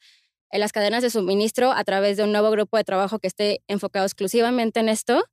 en 0.51 0.59
las 0.59 0.71
cadenas 0.71 1.03
de 1.03 1.09
suministro 1.09 1.71
a 1.71 1.83
través 1.83 2.17
de 2.17 2.23
un 2.23 2.31
nuevo 2.31 2.51
grupo 2.51 2.77
de 2.77 2.83
trabajo 2.83 3.19
que 3.19 3.27
esté 3.27 3.61
enfocado 3.67 4.05
exclusivamente 4.05 4.79
en 4.79 4.89
esto. 4.89 5.23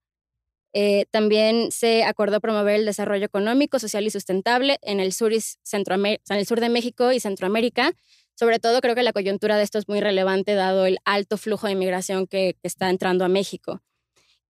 Eh, 0.72 1.06
también 1.12 1.70
se 1.70 2.02
acordó 2.02 2.40
promover 2.40 2.76
el 2.76 2.84
desarrollo 2.84 3.24
económico, 3.24 3.78
social 3.78 4.04
y 4.06 4.10
sustentable 4.10 4.78
en 4.82 4.98
el 4.98 5.12
sur, 5.12 5.32
y 5.32 5.38
en 5.38 6.18
el 6.36 6.46
sur 6.46 6.60
de 6.60 6.68
México 6.68 7.12
y 7.12 7.20
Centroamérica. 7.20 7.92
Sobre 8.36 8.58
todo 8.58 8.80
creo 8.80 8.96
que 8.96 9.04
la 9.04 9.12
coyuntura 9.12 9.56
de 9.56 9.62
esto 9.62 9.78
es 9.78 9.88
muy 9.88 10.00
relevante 10.00 10.54
dado 10.54 10.86
el 10.86 10.98
alto 11.04 11.36
flujo 11.36 11.68
de 11.68 11.74
inmigración 11.74 12.26
que 12.26 12.56
está 12.64 12.90
entrando 12.90 13.24
a 13.24 13.28
México. 13.28 13.80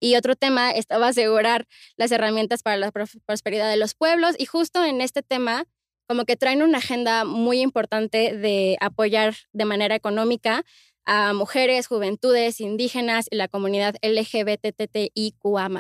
Y 0.01 0.17
otro 0.17 0.37
tema 0.37 0.71
estaba 0.71 1.09
asegurar 1.09 1.67
las 1.97 2.13
herramientas 2.13 2.63
para 2.63 2.77
la 2.77 2.93
prosperidad 2.93 3.71
de 3.71 3.77
los 3.77 3.95
pueblos 3.95 4.35
y 4.39 4.47
justo 4.47 4.85
en 4.85 5.01
este 5.01 5.23
tema 5.23 5.65
como 6.07 6.25
que 6.25 6.37
traen 6.37 6.63
una 6.63 6.79
agenda 6.79 7.25
muy 7.25 7.61
importante 7.61 8.37
de 8.37 8.77
apoyar 8.81 9.35
de 9.53 9.65
manera 9.65 9.95
económica 9.95 10.65
a 11.07 11.33
mujeres, 11.33 11.87
juventudes, 11.87 12.61
indígenas 12.61 13.27
y 13.31 13.37
la 13.37 13.49
comunidad 13.49 13.97
LGBTTIQA. 14.03 15.71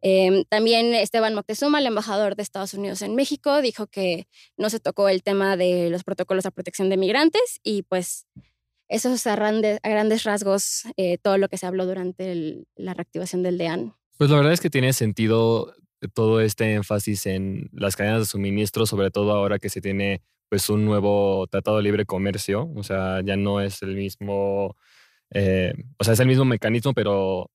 Eh, 0.00 0.44
también 0.48 0.94
Esteban 0.94 1.34
Moctezuma, 1.34 1.80
el 1.80 1.86
embajador 1.86 2.36
de 2.36 2.42
Estados 2.42 2.74
Unidos 2.74 3.02
en 3.02 3.14
México, 3.14 3.60
dijo 3.60 3.86
que 3.88 4.28
no 4.56 4.70
se 4.70 4.78
tocó 4.78 5.08
el 5.08 5.22
tema 5.22 5.56
de 5.56 5.90
los 5.90 6.04
protocolos 6.04 6.44
de 6.44 6.52
protección 6.52 6.88
de 6.88 6.96
migrantes 6.96 7.58
y 7.62 7.82
pues 7.82 8.26
eso 8.88 9.12
es 9.12 9.26
a, 9.26 9.36
grandes, 9.36 10.24
rasgos 10.24 10.84
eh, 10.96 11.18
todo 11.18 11.38
lo 11.38 11.48
que 11.48 11.58
se 11.58 11.66
habló 11.66 11.86
durante 11.86 12.64
la 12.76 12.94
reactivación 12.94 13.42
del 13.42 13.58
DEAN. 13.58 13.94
Pues 14.16 14.30
la 14.30 14.36
verdad 14.36 14.52
es 14.52 14.60
que 14.60 14.70
tiene 14.70 14.92
sentido 14.92 15.74
todo 16.14 16.40
este 16.40 16.74
énfasis 16.74 17.26
en 17.26 17.68
las 17.72 17.96
cadenas 17.96 18.20
de 18.20 18.26
suministro, 18.26 18.86
sobre 18.86 19.10
todo 19.10 19.32
ahora 19.32 19.58
que 19.58 19.68
se 19.68 19.80
tiene 19.80 20.22
pues 20.48 20.70
un 20.70 20.84
nuevo 20.84 21.46
tratado 21.48 21.76
de 21.76 21.82
libre 21.82 22.06
comercio, 22.06 22.70
o 22.74 22.82
sea, 22.82 23.20
ya 23.22 23.36
no 23.36 23.60
es 23.60 23.82
el 23.82 23.94
mismo, 23.94 24.76
eh, 25.30 25.74
o 25.98 26.04
sea, 26.04 26.14
es 26.14 26.20
el 26.20 26.26
mismo 26.26 26.44
mecanismo, 26.44 26.94
pero 26.94 27.50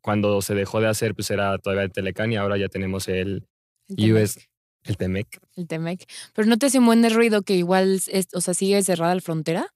cuando 0.00 0.42
se 0.42 0.54
dejó 0.54 0.80
de 0.80 0.88
hacer, 0.88 1.14
pues 1.14 1.30
era 1.30 1.56
todavía 1.58 1.84
el 1.84 1.92
Telecan 1.92 2.32
y 2.32 2.36
ahora 2.36 2.58
ya 2.58 2.68
tenemos 2.68 3.08
el, 3.08 3.46
US, 3.88 4.38
el 4.82 4.96
TEMEC. 4.98 5.40
El 5.56 5.66
TEMEC. 5.66 6.04
Pero 6.34 6.46
no 6.46 6.58
te 6.58 6.66
hace 6.66 6.78
un 6.78 6.86
buen 6.86 7.08
ruido 7.10 7.42
que 7.42 7.54
igual, 7.54 8.00
o 8.34 8.40
sea, 8.40 8.52
sigue 8.52 8.82
cerrada 8.82 9.14
la 9.14 9.20
frontera. 9.22 9.73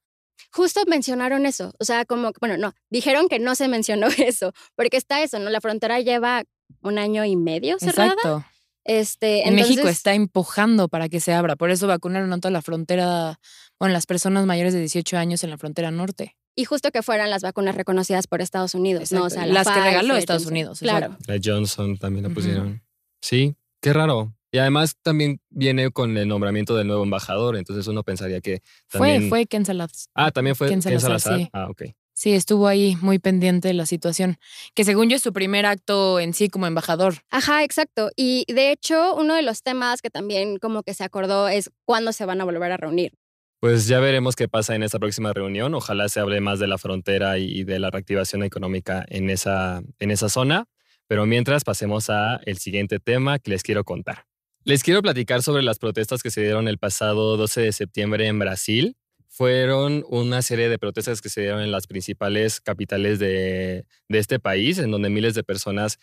Justo 0.51 0.81
mencionaron 0.87 1.47
eso, 1.47 1.75
o 1.79 1.85
sea, 1.85 2.05
como, 2.05 2.33
bueno, 2.41 2.57
no, 2.57 2.73
dijeron 2.91 3.29
que 3.29 3.39
no 3.39 3.55
se 3.55 3.69
mencionó 3.69 4.07
eso, 4.19 4.53
porque 4.77 4.97
está 4.97 5.23
eso, 5.23 5.39
¿no? 5.39 5.51
La 5.51 5.61
frontera 5.61 6.01
lleva 6.01 6.45
un 6.83 6.99
año 6.99 7.25
y 7.25 7.37
medio 7.37 7.79
cerrada. 7.79 8.13
Exacto. 8.13 8.45
Este, 8.85 9.47
en 9.47 9.55
México 9.55 9.87
está 9.87 10.15
empujando 10.15 10.89
para 10.89 11.11
que 11.11 11.21
se 11.21 11.35
abra, 11.35 11.57
por 11.57 11.71
eso 11.71 11.87
vacunaron 11.87 12.33
a 12.33 12.39
toda 12.39 12.51
la 12.51 12.63
frontera, 12.63 13.39
bueno, 13.79 13.93
las 13.93 14.07
personas 14.07 14.47
mayores 14.47 14.73
de 14.73 14.81
18 14.81 15.19
años 15.19 15.45
en 15.45 15.51
la 15.51 15.59
frontera 15.59 15.91
norte. 15.91 16.37
Y 16.57 16.65
justo 16.65 16.91
que 16.91 17.03
fueran 17.03 17.29
las 17.31 17.43
vacunas 17.43 17.75
reconocidas 17.75 18.27
por 18.27 18.41
Estados 18.41 18.75
Unidos, 18.75 19.13
¿no? 19.13 19.25
O 19.25 19.31
sea, 19.31 19.47
las 19.47 19.69
que 19.69 19.81
regaló 19.81 20.17
Estados 20.17 20.47
Unidos. 20.47 20.81
Claro. 20.81 21.17
La 21.27 21.39
Johnson 21.43 21.99
también 21.99 22.27
la 22.27 22.35
pusieron. 22.35 22.83
Sí, 23.21 23.55
qué 23.81 23.93
raro. 23.93 24.35
Y 24.51 24.59
además 24.59 24.97
también 25.03 25.41
viene 25.51 25.91
con 25.91 26.17
el 26.17 26.27
nombramiento 26.27 26.77
del 26.77 26.87
nuevo 26.87 27.05
embajador, 27.05 27.57
entonces 27.57 27.87
uno 27.87 28.03
pensaría 28.03 28.41
que 28.41 28.63
también... 28.91 29.23
Fue, 29.23 29.29
fue 29.29 29.47
Ken 29.47 29.67
Salazar. 29.67 30.11
Ah, 30.15 30.31
también 30.31 30.57
fue 30.57 30.69
Ken 30.69 30.81
Salazar. 30.81 31.39
Sí. 31.39 31.49
Ah, 31.53 31.69
ok. 31.69 31.83
Sí, 32.15 32.33
estuvo 32.33 32.67
ahí 32.67 32.97
muy 33.01 33.21
pendiente 33.21 33.69
de 33.69 33.75
la 33.75 33.87
situación, 33.87 34.39
que 34.75 34.85
según 34.85 35.09
yo 35.09 35.15
es 35.15 35.23
su 35.23 35.33
primer 35.33 35.67
acto 35.67 36.19
en 36.19 36.35
sí 36.35 36.49
como 36.49 36.67
embajador. 36.67 37.15
Ajá, 37.31 37.63
exacto. 37.63 38.11
Y 38.17 38.45
de 38.53 38.73
hecho, 38.73 39.15
uno 39.15 39.37
de 39.37 39.43
los 39.43 39.63
temas 39.63 40.03
que 40.03 40.11
también 40.11 40.59
como 40.59 40.83
que 40.83 40.95
se 40.95 41.05
acordó 41.05 41.49
es 41.49 41.71
cuándo 41.85 42.13
se 42.13 42.25
van 42.25 42.41
a 42.41 42.45
volver 42.45 42.73
a 42.73 42.77
reunir. 42.77 43.13
Pues 43.61 43.87
ya 43.87 44.01
veremos 44.01 44.35
qué 44.35 44.49
pasa 44.49 44.75
en 44.75 44.83
esta 44.83 44.99
próxima 44.99 45.33
reunión. 45.33 45.75
Ojalá 45.75 46.09
se 46.09 46.21
hable 46.21 46.41
más 46.41 46.59
de 46.59 46.67
la 46.67 46.79
frontera 46.79 47.39
y 47.39 47.65
de 47.65 47.79
la 47.79 47.91
reactivación 47.91 48.43
económica 48.43 49.05
en 49.09 49.31
esa, 49.31 49.83
en 49.99 50.11
esa 50.11 50.29
zona. 50.29 50.67
Pero 51.09 51.25
mientras 51.25 51.65
pasemos 51.65 52.11
a 52.11 52.41
el 52.47 52.59
siguiente 52.59 52.99
tema 53.01 53.39
que 53.39 53.51
les 53.51 53.63
quiero 53.63 53.83
contar. 53.85 54.28
Les 54.65 54.83
quiero 54.83 55.03
platicar 55.03 55.43
sobre 55.43 55.63
las 55.63 55.79
protestas 55.79 56.23
que 56.23 56.31
se 56.31 56.43
dieron 56.43 56.69
el 56.69 56.79
pasado 56.79 57.37
12 57.37 57.63
de 57.63 57.73
septiembre 57.73 58.27
en 58.27 58.39
Brasil. 58.39 58.97
Fueron 59.29 60.05
una 60.09 60.43
serie 60.43 60.69
de 60.69 60.79
protestas 60.79 61.21
que 61.21 61.29
se 61.29 61.43
dieron 61.43 61.61
en 61.61 61.71
las 61.71 61.87
principales 61.87 62.61
capitales 62.61 63.19
de, 63.19 63.87
este 64.09 64.39
país, 64.41 64.79
en 64.79 64.91
donde 64.91 65.11
miles 65.11 65.35
de 65.35 65.45
personas 65.45 65.99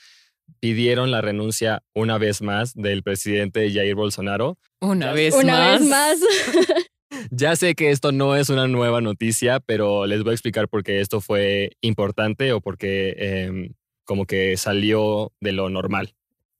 pidieron 0.59 1.11
la 1.11 1.21
renuncia 1.21 1.83
una 1.93 2.17
vez 2.17 2.41
más 2.41 2.73
del 2.73 3.03
presidente 3.03 3.71
Jair 3.71 3.95
Bolsonaro. 3.95 4.57
Una 4.79 5.11
vez 5.11 5.33
una 5.33 5.71
Vez 5.71 5.81
más. 5.81 6.19
ya 7.31 7.55
sé 7.55 7.75
que 7.75 7.91
esto 7.91 8.11
no 8.11 8.35
es 8.35 8.49
una 8.49 8.67
nueva 8.67 9.01
noticia, 9.01 9.59
pero 9.59 10.05
les 10.05 10.23
voy 10.23 10.31
a 10.31 10.33
explicar 10.35 10.67
por 10.67 10.83
qué 10.83 11.01
esto 11.01 11.21
fue 11.21 11.71
importante 11.81 12.53
o 12.53 12.61
por 12.61 12.77
qué 12.77 13.15
em, 13.17 13.73
como 14.05 14.25
que 14.25 14.55
salió 14.57 15.33
de 15.39 15.51
lo 15.51 15.69
normal. 15.69 16.15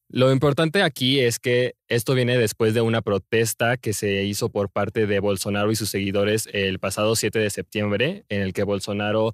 Lo 0.10 0.32
importante 0.32 0.84
aquí 0.84 1.20
es 1.20 1.40
que 1.40 1.76
esto 1.88 2.14
viene 2.14 2.38
después 2.38 2.74
de 2.74 2.82
una 2.82 3.02
protesta 3.02 3.78
que 3.78 3.94
se 3.94 4.24
hizo 4.24 4.50
por 4.50 4.70
parte 4.70 5.08
de 5.08 5.20
Bolsonaro 5.20 5.72
y 5.72 5.76
sus 5.76 5.90
seguidores 5.90 6.48
el 6.54 6.80
pasado 6.80 7.16
7 7.16 7.40
de 7.40 7.50
septiembre, 7.50 8.24
en 8.30 8.42
el 8.42 8.54
que 8.54 8.64
Bolsonaro, 8.64 9.34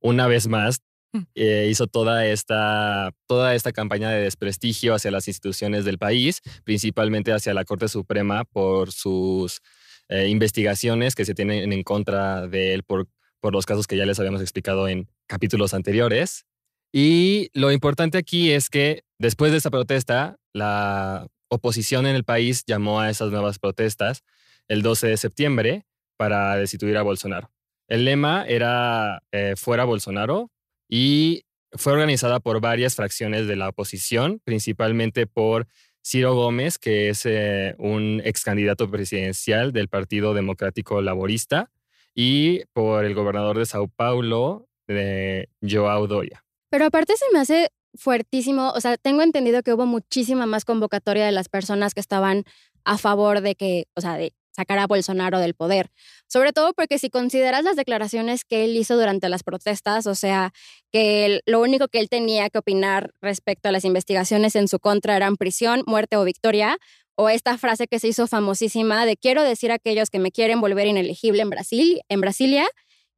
una 0.00 0.26
vez 0.26 0.48
más, 0.48 0.80
mm. 1.12 1.20
eh, 1.34 1.68
hizo 1.70 1.86
toda 1.86 2.26
esta, 2.26 3.12
toda 3.26 3.54
esta 3.54 3.72
campaña 3.72 4.10
de 4.10 4.20
desprestigio 4.20 4.94
hacia 4.94 5.10
las 5.10 5.28
instituciones 5.28 5.86
del 5.86 5.98
país, 5.98 6.42
principalmente 6.64 7.32
hacia 7.32 7.54
la 7.54 7.64
Corte 7.64 7.88
Suprema 7.88 8.44
por 8.44 8.92
sus 8.92 9.60
eh, 10.08 10.28
investigaciones 10.28 11.14
que 11.14 11.24
se 11.24 11.34
tienen 11.34 11.72
en 11.72 11.82
contra 11.84 12.46
de 12.48 12.74
él 12.74 12.82
por, 12.82 13.08
por 13.40 13.54
los 13.54 13.64
casos 13.64 13.86
que 13.86 13.96
ya 13.96 14.04
les 14.04 14.18
habíamos 14.18 14.42
explicado 14.42 14.88
en 14.88 15.08
capítulos 15.26 15.72
anteriores. 15.72 16.44
Y 16.92 17.50
lo 17.54 17.72
importante 17.72 18.18
aquí 18.18 18.52
es 18.52 18.68
que 18.68 19.02
después 19.18 19.50
de 19.50 19.58
esa 19.58 19.70
protesta, 19.70 20.36
la 20.52 21.26
oposición 21.48 22.06
en 22.06 22.14
el 22.14 22.24
país 22.24 22.64
llamó 22.66 23.00
a 23.00 23.10
esas 23.10 23.30
nuevas 23.30 23.58
protestas 23.58 24.22
el 24.68 24.82
12 24.82 25.08
de 25.08 25.16
septiembre 25.16 25.86
para 26.16 26.56
destituir 26.56 26.96
a 26.98 27.02
Bolsonaro. 27.02 27.50
El 27.88 28.04
lema 28.04 28.44
era 28.46 29.22
eh, 29.32 29.54
fuera 29.56 29.84
Bolsonaro 29.84 30.50
y 30.88 31.44
fue 31.72 31.94
organizada 31.94 32.40
por 32.40 32.60
varias 32.60 32.94
fracciones 32.94 33.46
de 33.46 33.56
la 33.56 33.70
oposición, 33.70 34.40
principalmente 34.44 35.26
por 35.26 35.66
Ciro 36.04 36.34
Gómez, 36.34 36.78
que 36.78 37.08
es 37.08 37.24
eh, 37.24 37.74
un 37.78 38.20
ex 38.24 38.44
candidato 38.44 38.90
presidencial 38.90 39.72
del 39.72 39.88
Partido 39.88 40.34
Democrático 40.34 41.00
Laborista, 41.00 41.70
y 42.14 42.64
por 42.72 43.04
el 43.04 43.14
gobernador 43.14 43.58
de 43.58 43.66
Sao 43.66 43.88
Paulo, 43.88 44.68
de 44.86 45.48
Joao 45.62 46.06
Doria. 46.06 46.44
Pero 46.72 46.86
aparte 46.86 47.14
se 47.18 47.26
me 47.34 47.38
hace 47.38 47.68
fuertísimo, 47.94 48.70
o 48.70 48.80
sea, 48.80 48.96
tengo 48.96 49.20
entendido 49.20 49.62
que 49.62 49.74
hubo 49.74 49.84
muchísima 49.84 50.46
más 50.46 50.64
convocatoria 50.64 51.26
de 51.26 51.30
las 51.30 51.50
personas 51.50 51.92
que 51.92 52.00
estaban 52.00 52.44
a 52.86 52.96
favor 52.96 53.42
de 53.42 53.56
que, 53.56 53.84
o 53.94 54.00
sea, 54.00 54.16
de 54.16 54.32
sacar 54.56 54.78
a 54.78 54.86
Bolsonaro 54.86 55.38
del 55.38 55.52
poder. 55.52 55.90
Sobre 56.28 56.54
todo 56.54 56.72
porque 56.72 56.98
si 56.98 57.10
consideras 57.10 57.62
las 57.62 57.76
declaraciones 57.76 58.46
que 58.46 58.64
él 58.64 58.74
hizo 58.74 58.96
durante 58.96 59.28
las 59.28 59.42
protestas, 59.42 60.06
o 60.06 60.14
sea, 60.14 60.52
que 60.90 61.40
lo 61.44 61.60
único 61.60 61.88
que 61.88 62.00
él 62.00 62.08
tenía 62.08 62.48
que 62.48 62.60
opinar 62.60 63.10
respecto 63.20 63.68
a 63.68 63.72
las 63.72 63.84
investigaciones 63.84 64.56
en 64.56 64.66
su 64.66 64.78
contra 64.78 65.14
eran 65.14 65.36
prisión, 65.36 65.82
muerte 65.86 66.16
o 66.16 66.24
victoria, 66.24 66.78
o 67.16 67.28
esta 67.28 67.58
frase 67.58 67.86
que 67.86 67.98
se 67.98 68.08
hizo 68.08 68.26
famosísima 68.26 69.04
de 69.04 69.18
quiero 69.18 69.42
decir 69.42 69.72
a 69.72 69.74
aquellos 69.74 70.08
que 70.08 70.18
me 70.18 70.32
quieren 70.32 70.62
volver 70.62 70.86
inelegible 70.86 71.42
en 71.42 71.50
Brasil, 71.50 72.00
en 72.08 72.22
Brasilia, 72.22 72.66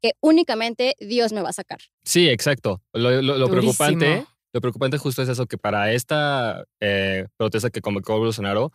que 0.04 0.12
únicamente 0.20 0.96
Dios 1.00 1.32
me 1.32 1.40
va 1.40 1.48
a 1.48 1.52
sacar. 1.54 1.78
Sí, 2.04 2.28
exacto. 2.28 2.82
Lo, 2.92 3.10
lo- 3.10 3.38
lo 3.38 3.48
Durísimo. 3.48 3.74
preocupante, 3.74 4.26
lo 4.52 4.60
preocupante 4.60 4.98
justo 4.98 5.22
es 5.22 5.30
eso, 5.30 5.46
que 5.46 5.56
para 5.56 5.92
esta 5.92 6.64
eh, 6.80 7.26
protesta 7.38 7.70
que 7.70 7.80
convocó 7.80 8.18
Bolsonaro, 8.18 8.70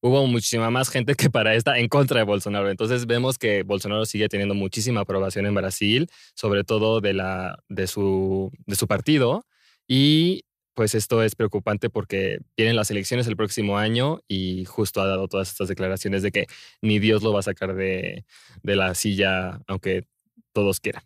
hubo 0.00 0.26
muchísima 0.26 0.70
más 0.70 0.88
gente 0.88 1.14
que 1.16 1.28
para 1.28 1.54
esta 1.54 1.78
en 1.78 1.88
contra 1.88 2.20
de 2.20 2.24
Bolsonaro. 2.24 2.70
Entonces 2.70 3.04
vemos 3.06 3.36
que 3.36 3.62
Bolsonaro 3.62 4.06
sigue 4.06 4.30
teniendo 4.30 4.54
muchísima 4.54 5.02
aprobación 5.02 5.44
en 5.44 5.54
Brasil, 5.54 6.08
sobre 6.34 6.64
todo 6.64 7.02
de, 7.02 7.12
la, 7.12 7.58
de, 7.68 7.86
su, 7.86 8.50
de 8.66 8.74
su 8.76 8.86
partido. 8.86 9.44
Y 9.86 10.44
pues 10.72 10.94
esto 10.94 11.22
es 11.22 11.34
preocupante 11.34 11.90
porque 11.90 12.38
vienen 12.56 12.76
las 12.76 12.90
elecciones 12.90 13.26
el 13.26 13.36
próximo 13.36 13.76
año 13.76 14.20
y 14.28 14.64
justo 14.64 15.02
ha 15.02 15.06
dado 15.06 15.28
todas 15.28 15.50
estas 15.50 15.68
declaraciones 15.68 16.22
de 16.22 16.30
que 16.32 16.46
ni 16.80 16.98
Dios 16.98 17.22
lo 17.22 17.34
va 17.34 17.40
a 17.40 17.42
sacar 17.42 17.74
de, 17.74 18.24
de 18.62 18.76
la 18.76 18.94
silla, 18.94 19.60
aunque 19.66 20.06
todos 20.52 20.80
quieran. 20.80 21.02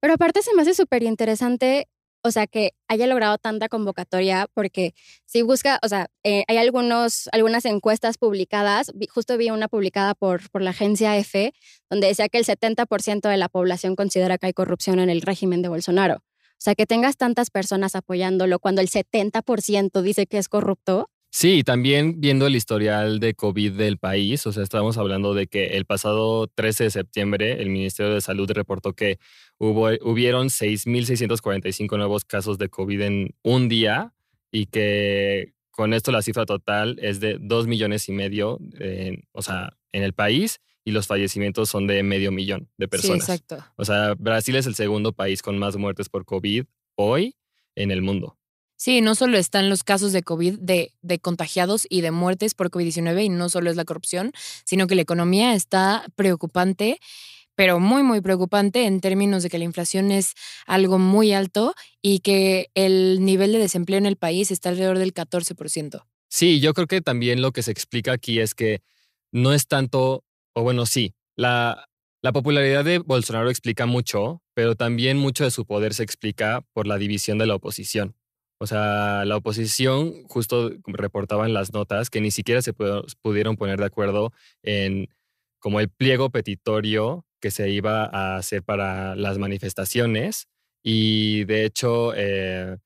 Pero 0.00 0.14
aparte 0.14 0.42
se 0.42 0.54
me 0.54 0.62
hace 0.62 0.74
súper 0.74 1.02
interesante, 1.02 1.88
o 2.22 2.30
sea, 2.30 2.46
que 2.46 2.72
haya 2.88 3.06
logrado 3.06 3.38
tanta 3.38 3.68
convocatoria, 3.68 4.46
porque 4.52 4.94
si 5.24 5.42
busca, 5.42 5.78
o 5.82 5.88
sea, 5.88 6.08
eh, 6.24 6.44
hay 6.48 6.58
algunos, 6.58 7.28
algunas 7.32 7.64
encuestas 7.64 8.18
publicadas, 8.18 8.92
justo 9.08 9.36
vi 9.36 9.50
una 9.50 9.68
publicada 9.68 10.14
por, 10.14 10.50
por 10.50 10.62
la 10.62 10.70
agencia 10.70 11.16
EFE, 11.16 11.52
donde 11.88 12.08
decía 12.08 12.28
que 12.28 12.38
el 12.38 12.44
70% 12.44 13.28
de 13.28 13.36
la 13.36 13.48
población 13.48 13.96
considera 13.96 14.38
que 14.38 14.46
hay 14.46 14.52
corrupción 14.52 14.98
en 14.98 15.10
el 15.10 15.22
régimen 15.22 15.62
de 15.62 15.68
Bolsonaro. 15.68 16.22
O 16.56 16.60
sea, 16.66 16.74
que 16.74 16.86
tengas 16.86 17.16
tantas 17.16 17.50
personas 17.50 17.94
apoyándolo 17.94 18.58
cuando 18.58 18.80
el 18.80 18.88
70% 18.88 20.00
dice 20.00 20.26
que 20.26 20.38
es 20.38 20.48
corrupto. 20.48 21.10
Sí, 21.38 21.62
también 21.64 22.18
viendo 22.18 22.46
el 22.46 22.56
historial 22.56 23.20
de 23.20 23.34
COVID 23.34 23.72
del 23.72 23.98
país, 23.98 24.46
o 24.46 24.52
sea, 24.54 24.62
estamos 24.62 24.96
hablando 24.96 25.34
de 25.34 25.48
que 25.48 25.76
el 25.76 25.84
pasado 25.84 26.46
13 26.46 26.84
de 26.84 26.90
septiembre 26.90 27.60
el 27.60 27.68
Ministerio 27.68 28.14
de 28.14 28.22
Salud 28.22 28.50
reportó 28.50 28.94
que 28.94 29.18
hubo, 29.58 29.90
hubieron 30.00 30.48
6.645 30.48 31.98
nuevos 31.98 32.24
casos 32.24 32.56
de 32.56 32.70
COVID 32.70 33.02
en 33.02 33.34
un 33.42 33.68
día 33.68 34.14
y 34.50 34.64
que 34.64 35.52
con 35.72 35.92
esto 35.92 36.10
la 36.10 36.22
cifra 36.22 36.46
total 36.46 36.98
es 37.02 37.20
de 37.20 37.36
2 37.38 37.66
millones 37.66 38.08
y 38.08 38.12
medio, 38.12 38.58
en- 38.80 39.24
o 39.32 39.42
sea, 39.42 39.76
en 39.92 40.04
el 40.04 40.14
país 40.14 40.60
y 40.86 40.92
los 40.92 41.06
fallecimientos 41.06 41.68
son 41.68 41.86
de 41.86 42.02
medio 42.02 42.32
millón 42.32 42.70
de 42.78 42.88
personas. 42.88 43.26
Sí, 43.26 43.32
exacto. 43.32 43.62
O 43.76 43.84
sea, 43.84 44.14
Brasil 44.14 44.56
es 44.56 44.64
el 44.66 44.74
segundo 44.74 45.12
país 45.12 45.42
con 45.42 45.58
más 45.58 45.76
muertes 45.76 46.08
por 46.08 46.24
COVID 46.24 46.64
hoy 46.94 47.36
en 47.74 47.90
el 47.90 48.00
mundo. 48.00 48.38
Sí, 48.76 49.00
no 49.00 49.14
solo 49.14 49.38
están 49.38 49.70
los 49.70 49.84
casos 49.84 50.12
de 50.12 50.22
COVID, 50.22 50.58
de, 50.58 50.92
de 51.02 51.18
contagiados 51.18 51.86
y 51.88 52.02
de 52.02 52.10
muertes 52.10 52.54
por 52.54 52.70
COVID-19, 52.70 53.24
y 53.24 53.28
no 53.30 53.48
solo 53.48 53.70
es 53.70 53.76
la 53.76 53.84
corrupción, 53.84 54.32
sino 54.64 54.86
que 54.86 54.94
la 54.94 55.02
economía 55.02 55.54
está 55.54 56.04
preocupante, 56.14 56.98
pero 57.54 57.80
muy, 57.80 58.02
muy 58.02 58.20
preocupante 58.20 58.84
en 58.84 59.00
términos 59.00 59.42
de 59.42 59.48
que 59.48 59.58
la 59.58 59.64
inflación 59.64 60.12
es 60.12 60.34
algo 60.66 60.98
muy 60.98 61.32
alto 61.32 61.74
y 62.02 62.20
que 62.20 62.70
el 62.74 63.24
nivel 63.24 63.52
de 63.52 63.58
desempleo 63.58 63.98
en 63.98 64.06
el 64.06 64.16
país 64.16 64.50
está 64.50 64.68
alrededor 64.68 64.98
del 64.98 65.14
14%. 65.14 66.04
Sí, 66.28 66.60
yo 66.60 66.74
creo 66.74 66.86
que 66.86 67.00
también 67.00 67.40
lo 67.40 67.52
que 67.52 67.62
se 67.62 67.70
explica 67.70 68.12
aquí 68.12 68.40
es 68.40 68.54
que 68.54 68.82
no 69.32 69.54
es 69.54 69.66
tanto, 69.68 70.24
o 70.52 70.62
bueno, 70.62 70.84
sí, 70.84 71.14
la, 71.34 71.88
la 72.20 72.32
popularidad 72.32 72.84
de 72.84 72.98
Bolsonaro 72.98 73.48
explica 73.48 73.86
mucho, 73.86 74.42
pero 74.52 74.74
también 74.74 75.16
mucho 75.16 75.44
de 75.44 75.50
su 75.50 75.64
poder 75.64 75.94
se 75.94 76.02
explica 76.02 76.62
por 76.74 76.86
la 76.86 76.98
división 76.98 77.38
de 77.38 77.46
la 77.46 77.54
oposición. 77.54 78.14
O 78.58 78.66
sea, 78.66 79.24
la 79.24 79.36
oposición 79.36 80.24
justo 80.28 80.70
reportaba 80.86 81.46
en 81.46 81.52
las 81.52 81.72
notas 81.72 82.08
que 82.08 82.20
ni 82.20 82.30
siquiera 82.30 82.62
se 82.62 82.72
pudieron 82.72 83.56
poner 83.56 83.78
de 83.78 83.86
acuerdo 83.86 84.32
en 84.62 85.08
como 85.58 85.80
el 85.80 85.88
pliego 85.88 86.30
petitorio 86.30 87.26
que 87.40 87.50
se 87.50 87.70
iba 87.70 88.04
a 88.04 88.36
hacer 88.36 88.62
para 88.62 89.14
las 89.16 89.38
manifestaciones 89.38 90.48
y 90.82 91.44
de 91.44 91.64
hecho 91.64 92.12
eh, 92.14 92.78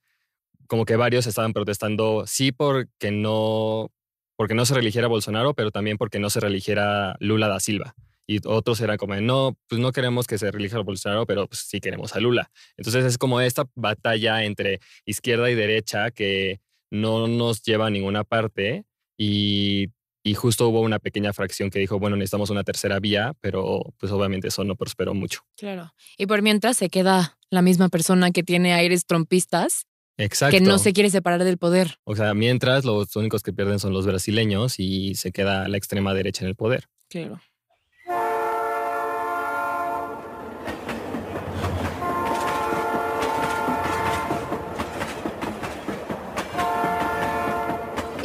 como 0.67 0.85
que 0.85 0.97
varios 0.97 1.27
estaban 1.27 1.53
protestando 1.53 2.25
sí 2.27 2.53
porque 2.53 3.11
no 3.11 3.91
porque 4.37 4.55
no 4.55 4.65
se 4.65 4.75
religiera 4.75 5.07
Bolsonaro, 5.07 5.53
pero 5.53 5.71
también 5.71 5.99
porque 5.99 6.19
no 6.19 6.31
se 6.31 6.41
religiera 6.41 7.17
Lula 7.21 7.47
da 7.49 7.61
Silva. 7.61 7.95
Y 8.31 8.39
otros 8.45 8.81
eran 8.81 8.97
como, 8.97 9.17
de, 9.17 9.23
no, 9.23 9.59
pues 9.67 9.81
no 9.81 9.91
queremos 9.91 10.29
que 10.29 10.39
se 10.39 10.53
relija 10.53 10.77
a 10.77 10.83
Bolsonaro, 10.83 11.27
pero 11.27 11.49
pues 11.49 11.67
sí 11.69 11.81
queremos 11.81 12.15
a 12.15 12.21
Lula. 12.21 12.49
Entonces 12.77 13.05
es 13.05 13.19
como 13.19 13.41
esta 13.41 13.69
batalla 13.75 14.45
entre 14.45 14.79
izquierda 15.05 15.51
y 15.51 15.57
derecha 15.57 16.13
que 16.13 16.61
no 16.93 17.27
nos 17.27 17.61
lleva 17.63 17.89
a 17.89 17.91
ninguna 17.91 18.23
parte 18.23 18.85
y, 19.19 19.89
y 20.23 20.35
justo 20.35 20.69
hubo 20.69 20.81
una 20.81 21.01
pequeña 21.01 21.33
fracción 21.33 21.71
que 21.71 21.81
dijo, 21.81 21.99
bueno, 21.99 22.15
necesitamos 22.15 22.51
una 22.51 22.63
tercera 22.63 23.01
vía, 23.01 23.33
pero 23.41 23.83
pues 23.99 24.13
obviamente 24.13 24.47
eso 24.47 24.63
no 24.63 24.77
prosperó 24.77 25.13
mucho. 25.13 25.41
Claro. 25.57 25.93
Y 26.17 26.27
por 26.27 26.41
mientras 26.41 26.77
se 26.77 26.89
queda 26.89 27.37
la 27.51 27.63
misma 27.63 27.89
persona 27.89 28.31
que 28.31 28.45
tiene 28.45 28.75
aires 28.75 29.07
trompistas, 29.07 29.89
Exacto. 30.19 30.57
que 30.57 30.63
no 30.63 30.79
se 30.79 30.93
quiere 30.93 31.11
separar 31.11 31.43
del 31.43 31.59
poder. 31.59 31.97
O 32.05 32.15
sea, 32.15 32.33
mientras 32.35 32.85
los 32.85 33.17
únicos 33.17 33.43
que 33.43 33.53
pierden 33.53 33.81
son 33.81 33.93
los 33.93 34.07
brasileños 34.07 34.79
y 34.79 35.17
se 35.17 35.33
queda 35.33 35.67
la 35.67 35.79
extrema 35.79 36.15
derecha 36.15 36.45
en 36.45 36.51
el 36.51 36.55
poder. 36.55 36.85
Claro. 37.09 37.41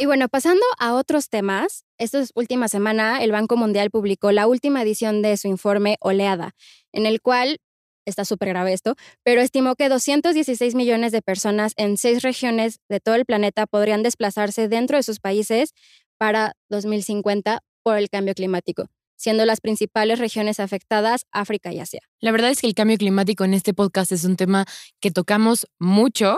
Y 0.06 0.08
bueno, 0.08 0.28
pasando 0.28 0.62
a 0.78 0.94
otros 0.94 1.30
temas, 1.30 1.84
esta 1.98 2.22
última 2.36 2.68
semana 2.68 3.24
el 3.24 3.32
Banco 3.32 3.56
Mundial 3.56 3.90
publicó 3.90 4.30
la 4.30 4.46
última 4.46 4.80
edición 4.82 5.20
de 5.20 5.36
su 5.36 5.48
informe 5.48 5.96
Oleada, 6.00 6.52
en 6.92 7.06
el 7.06 7.20
cual, 7.20 7.58
está 8.04 8.24
súper 8.24 8.50
grave 8.50 8.72
esto, 8.72 8.94
pero 9.24 9.40
estimó 9.40 9.74
que 9.74 9.88
216 9.88 10.76
millones 10.76 11.10
de 11.10 11.22
personas 11.22 11.72
en 11.76 11.96
seis 11.96 12.22
regiones 12.22 12.78
de 12.88 13.00
todo 13.00 13.16
el 13.16 13.24
planeta 13.24 13.66
podrían 13.66 14.04
desplazarse 14.04 14.68
dentro 14.68 14.96
de 14.96 15.02
sus 15.02 15.18
países 15.18 15.72
para 16.18 16.52
2050 16.68 17.58
por 17.82 17.98
el 17.98 18.08
cambio 18.08 18.34
climático, 18.34 18.86
siendo 19.16 19.44
las 19.44 19.60
principales 19.60 20.20
regiones 20.20 20.60
afectadas 20.60 21.22
África 21.32 21.72
y 21.72 21.80
Asia. 21.80 22.02
La 22.20 22.30
verdad 22.30 22.50
es 22.50 22.60
que 22.60 22.68
el 22.68 22.74
cambio 22.74 22.96
climático 22.96 23.42
en 23.42 23.54
este 23.54 23.74
podcast 23.74 24.12
es 24.12 24.22
un 24.22 24.36
tema 24.36 24.66
que 25.00 25.10
tocamos 25.10 25.66
mucho 25.80 26.36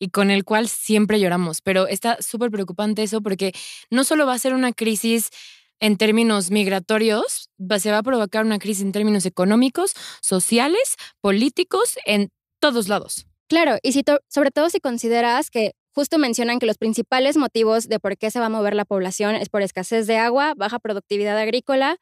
y 0.00 0.08
con 0.08 0.32
el 0.32 0.44
cual 0.44 0.68
siempre 0.68 1.20
lloramos, 1.20 1.60
pero 1.60 1.86
está 1.86 2.20
súper 2.20 2.50
preocupante 2.50 3.04
eso 3.04 3.20
porque 3.20 3.52
no 3.90 4.02
solo 4.02 4.26
va 4.26 4.32
a 4.32 4.38
ser 4.38 4.54
una 4.54 4.72
crisis 4.72 5.30
en 5.78 5.96
términos 5.96 6.50
migratorios, 6.50 7.50
se 7.78 7.90
va 7.90 7.98
a 7.98 8.02
provocar 8.02 8.44
una 8.44 8.58
crisis 8.58 8.82
en 8.82 8.92
términos 8.92 9.24
económicos, 9.26 9.92
sociales, 10.20 10.96
políticos, 11.20 11.96
en 12.04 12.30
todos 12.60 12.88
lados. 12.88 13.26
Claro, 13.48 13.78
y 13.82 13.92
si 13.92 14.02
sobre 14.28 14.50
todo 14.50 14.70
si 14.70 14.80
consideras 14.80 15.50
que 15.50 15.72
justo 15.92 16.18
mencionan 16.18 16.58
que 16.58 16.66
los 16.66 16.78
principales 16.78 17.36
motivos 17.36 17.88
de 17.88 17.98
por 17.98 18.16
qué 18.16 18.30
se 18.30 18.40
va 18.40 18.46
a 18.46 18.50
mover 18.50 18.74
la 18.74 18.84
población 18.84 19.34
es 19.34 19.48
por 19.48 19.62
escasez 19.62 20.06
de 20.06 20.16
agua, 20.16 20.54
baja 20.56 20.78
productividad 20.78 21.38
agrícola 21.38 21.96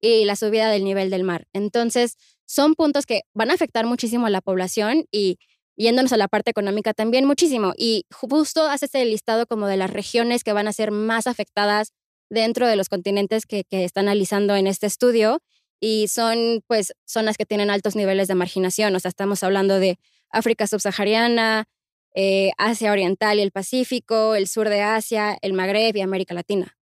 y 0.00 0.24
la 0.24 0.36
subida 0.36 0.70
del 0.70 0.84
nivel 0.84 1.10
del 1.10 1.24
mar. 1.24 1.46
Entonces, 1.52 2.16
son 2.46 2.74
puntos 2.74 3.06
que 3.06 3.22
van 3.32 3.50
a 3.50 3.54
afectar 3.54 3.86
muchísimo 3.86 4.26
a 4.26 4.30
la 4.30 4.40
población 4.40 5.06
y 5.10 5.38
yéndonos 5.76 6.12
a 6.12 6.16
la 6.16 6.28
parte 6.28 6.50
económica 6.50 6.94
también 6.94 7.24
muchísimo. 7.24 7.72
Y 7.76 8.06
justo 8.10 8.66
hace 8.66 8.86
este 8.86 9.04
listado 9.04 9.46
como 9.46 9.66
de 9.66 9.76
las 9.76 9.90
regiones 9.90 10.44
que 10.44 10.52
van 10.52 10.68
a 10.68 10.72
ser 10.72 10.90
más 10.90 11.26
afectadas 11.26 11.92
dentro 12.30 12.66
de 12.66 12.76
los 12.76 12.88
continentes 12.88 13.46
que, 13.46 13.64
que 13.64 13.84
está 13.84 14.00
analizando 14.00 14.56
en 14.56 14.66
este 14.66 14.86
estudio 14.86 15.40
y 15.80 16.08
son 16.08 16.62
pues 16.66 16.94
zonas 17.04 17.36
que 17.36 17.44
tienen 17.44 17.70
altos 17.70 17.96
niveles 17.96 18.28
de 18.28 18.34
marginación. 18.34 18.94
O 18.94 19.00
sea, 19.00 19.08
estamos 19.10 19.42
hablando 19.42 19.78
de 19.78 19.98
África 20.30 20.66
subsahariana, 20.66 21.64
eh, 22.14 22.52
Asia 22.58 22.92
Oriental 22.92 23.38
y 23.38 23.42
el 23.42 23.50
Pacífico, 23.50 24.34
el 24.34 24.46
sur 24.46 24.68
de 24.68 24.82
Asia, 24.82 25.36
el 25.42 25.52
Magreb 25.52 25.96
y 25.96 26.00
América 26.00 26.32
Latina. 26.32 26.76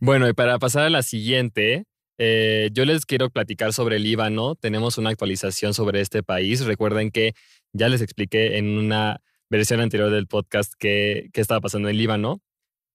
Bueno, 0.00 0.28
y 0.28 0.32
para 0.32 0.58
pasar 0.58 0.84
a 0.84 0.90
la 0.90 1.02
siguiente, 1.02 1.84
eh, 2.18 2.70
yo 2.72 2.84
les 2.84 3.04
quiero 3.04 3.30
platicar 3.30 3.72
sobre 3.72 3.96
el 3.96 4.02
Líbano. 4.02 4.54
Tenemos 4.54 4.98
una 4.98 5.10
actualización 5.10 5.74
sobre 5.74 6.00
este 6.00 6.22
país. 6.22 6.64
Recuerden 6.64 7.10
que 7.10 7.34
ya 7.72 7.88
les 7.88 8.00
expliqué 8.00 8.58
en 8.58 8.68
una 8.78 9.20
versión 9.50 9.80
anterior 9.80 10.10
del 10.10 10.26
podcast 10.26 10.72
qué, 10.78 11.30
qué 11.32 11.40
estaba 11.40 11.60
pasando 11.60 11.88
en 11.88 11.96
Líbano. 11.96 12.40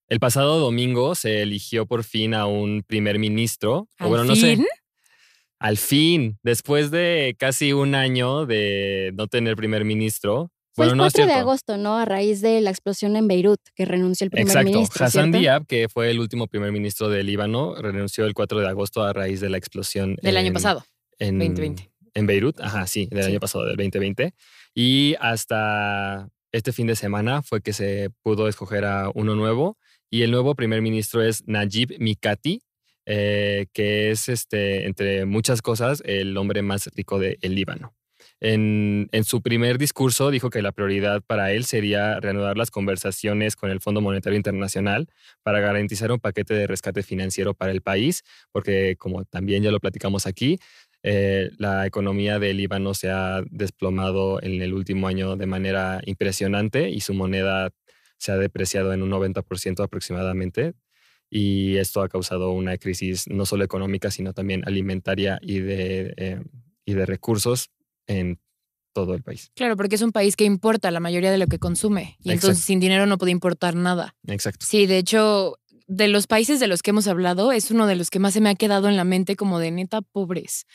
El 0.09 0.19
pasado 0.19 0.59
domingo 0.59 1.15
se 1.15 1.41
eligió 1.41 1.86
por 1.86 2.03
fin 2.03 2.33
a 2.33 2.45
un 2.45 2.83
primer 2.86 3.17
ministro. 3.19 3.88
o 3.99 4.03
¿Al 4.03 4.09
bueno, 4.09 4.25
no 4.25 4.36
sé. 4.36 4.57
Al 5.59 5.77
fin, 5.77 6.38
después 6.43 6.91
de 6.91 7.36
casi 7.39 7.71
un 7.71 7.95
año 7.95 8.45
de 8.45 9.12
no 9.15 9.27
tener 9.27 9.55
primer 9.55 9.86
ministro. 9.86 10.51
Fue 10.73 10.88
bueno, 10.88 10.93
el 10.93 10.97
no 10.97 11.05
es 11.05 11.13
4 11.13 11.27
de 11.33 11.39
agosto, 11.39 11.77
¿no? 11.77 11.97
A 11.97 12.03
raíz 12.05 12.41
de 12.41 12.59
la 12.59 12.69
explosión 12.71 13.15
en 13.15 13.27
Beirut, 13.27 13.59
que 13.75 13.86
renunció 13.86 14.25
el 14.25 14.31
primer 14.31 14.47
Exacto. 14.47 14.71
ministro. 14.71 15.05
Hassan 15.05 15.25
¿cierto? 15.25 15.38
Diab, 15.39 15.67
que 15.67 15.88
fue 15.88 16.09
el 16.09 16.19
último 16.19 16.47
primer 16.47 16.71
ministro 16.71 17.09
de 17.09 17.23
Líbano, 17.23 17.75
renunció 17.75 18.25
el 18.25 18.33
4 18.33 18.59
de 18.59 18.67
agosto 18.67 19.03
a 19.03 19.13
raíz 19.13 19.39
de 19.39 19.49
la 19.49 19.57
explosión. 19.57 20.17
Del 20.21 20.36
año 20.36 20.51
pasado. 20.51 20.83
En, 21.19 21.38
2020. 21.39 21.91
En 22.15 22.25
Beirut, 22.25 22.59
ajá, 22.59 22.86
sí, 22.88 23.07
del 23.09 23.23
Sí. 23.23 23.29
año 23.31 23.39
pasado, 23.39 23.65
del 23.65 23.77
2020. 23.77 24.33
Y 24.75 25.15
hasta 25.19 26.29
este 26.51 26.71
fin 26.71 26.88
de 26.88 26.95
semana 26.95 27.41
fue 27.41 27.62
que 27.62 27.73
se 27.73 28.09
pudo 28.21 28.47
escoger 28.47 28.86
a 28.86 29.09
uno 29.13 29.36
nuevo 29.36 29.77
Y 30.09 30.21
el 30.21 30.31
nuevo 30.31 30.55
primer 30.55 30.81
ministro 30.81 31.23
es 31.23 31.43
Najib 31.47 31.95
Mikati, 31.99 32.62
eh, 33.05 33.65
que 33.73 34.12
es, 34.12 34.29
este, 34.29 34.86
entre 34.86 35.25
muchas 35.25 35.62
cosas, 35.62 36.03
el 36.05 36.38
hombre 36.38 36.62
más 36.62 36.88
rico 36.95 37.19
del 37.19 37.38
Líbano. 37.41 37.95
En, 38.39 39.09
en, 39.12 39.23
su 39.23 39.41
primer 39.41 39.77
discurso 39.77 40.29
dijo 40.29 40.49
que 40.49 40.62
la 40.62 40.71
prioridad 40.71 41.21
para 41.25 41.51
él 41.53 41.65
sería 41.65 42.19
reanudar 42.19 42.57
las 42.57 42.71
conversaciones 42.71 43.55
con 43.55 43.71
el 43.71 43.79
Fondo 43.79 44.01
Monetario 44.01 44.38
Internacional 44.38 45.07
para 45.43 45.62
garantizar 45.62 46.12
un 46.12 46.19
paquete 46.19 46.53
de 46.53 46.67
rescate 46.67 47.03
financiero 47.03 47.53
para 47.53 47.71
el 47.71 47.81
país, 47.81 48.23
porque 48.51 48.95
como 48.97 49.25
también 49.25 49.63
ya 49.63 49.71
lo 49.71 49.79
platicamos 49.79 50.27
aquí, 50.27 50.59
eh, 51.04 51.52
la 51.58 51.86
economía 51.86 52.39
del 52.39 52.58
Líbano 52.58 52.94
se 52.94 53.10
ha 53.10 53.42
desplomado 53.52 54.42
en 54.42 54.62
el 54.62 54.74
último 54.74 55.08
año 55.08 55.36
de 55.36 55.46
manera 55.46 56.02
impresionante 56.06 56.89
y 56.89 57.02
su 57.02 57.13
moneda 57.13 57.72
se 58.18 58.32
ha 58.32 58.38
depreciado 58.38 58.94
en 58.94 59.04
un 59.04 59.12
90% 59.12 59.84
aproximadamente. 59.84 60.74
Y 61.30 61.78
esto 61.78 62.02
ha 62.02 62.10
causado 62.10 62.52
una 62.52 62.78
crisis 62.78 63.28
no 63.28 63.46
solo 63.46 63.66
económica, 63.66 64.12
sino 64.12 64.34
también 64.34 64.63
alimentaria 64.66 65.39
y 65.42 65.60
de, 65.60 66.13
eh, 66.16 66.42
y 66.86 66.94
de 66.94 67.06
recursos 67.06 67.72
en 68.08 68.39
todo 68.94 69.16
el 69.16 69.24
país. 69.24 69.52
Claro, 69.56 69.76
porque 69.76 69.96
es 69.96 70.02
un 70.02 70.12
país 70.12 70.36
que 70.36 70.46
importa 70.46 70.92
la 70.92 71.00
mayoría 71.00 71.32
de 71.32 71.38
lo 71.38 71.48
que 71.48 71.60
consume 71.60 72.18
y 72.24 72.32
entonces 72.32 72.63
sin 72.63 72.80
dinero 72.80 73.08
no 73.08 73.18
puede 73.18 73.32
importar 73.32 73.76
nada. 73.76 74.16
Exacto. 74.28 74.66
Sí, 74.66 74.86
de 74.86 75.00
hecho, 75.00 75.58
de 75.95 76.08
los 76.08 76.27
países 76.27 76.60
de 76.60 76.67
los 76.67 76.82
que 76.82 76.91
hemos 76.91 77.08
hablado, 77.08 77.51
es 77.51 77.71
uno 77.71 77.88
de 77.88 77.95
los 77.95 78.10
que 78.10 78.19
más 78.19 78.34
se 78.34 78.41
me 78.41 78.49
ha 78.49 78.56
quedado 78.56 78.89
en 78.89 78.97
la 78.97 79.03
mente 79.03 79.36
como 79.36 79.60
de 79.60 79.71
neta 79.71 80.01
pobres. 80.01 80.65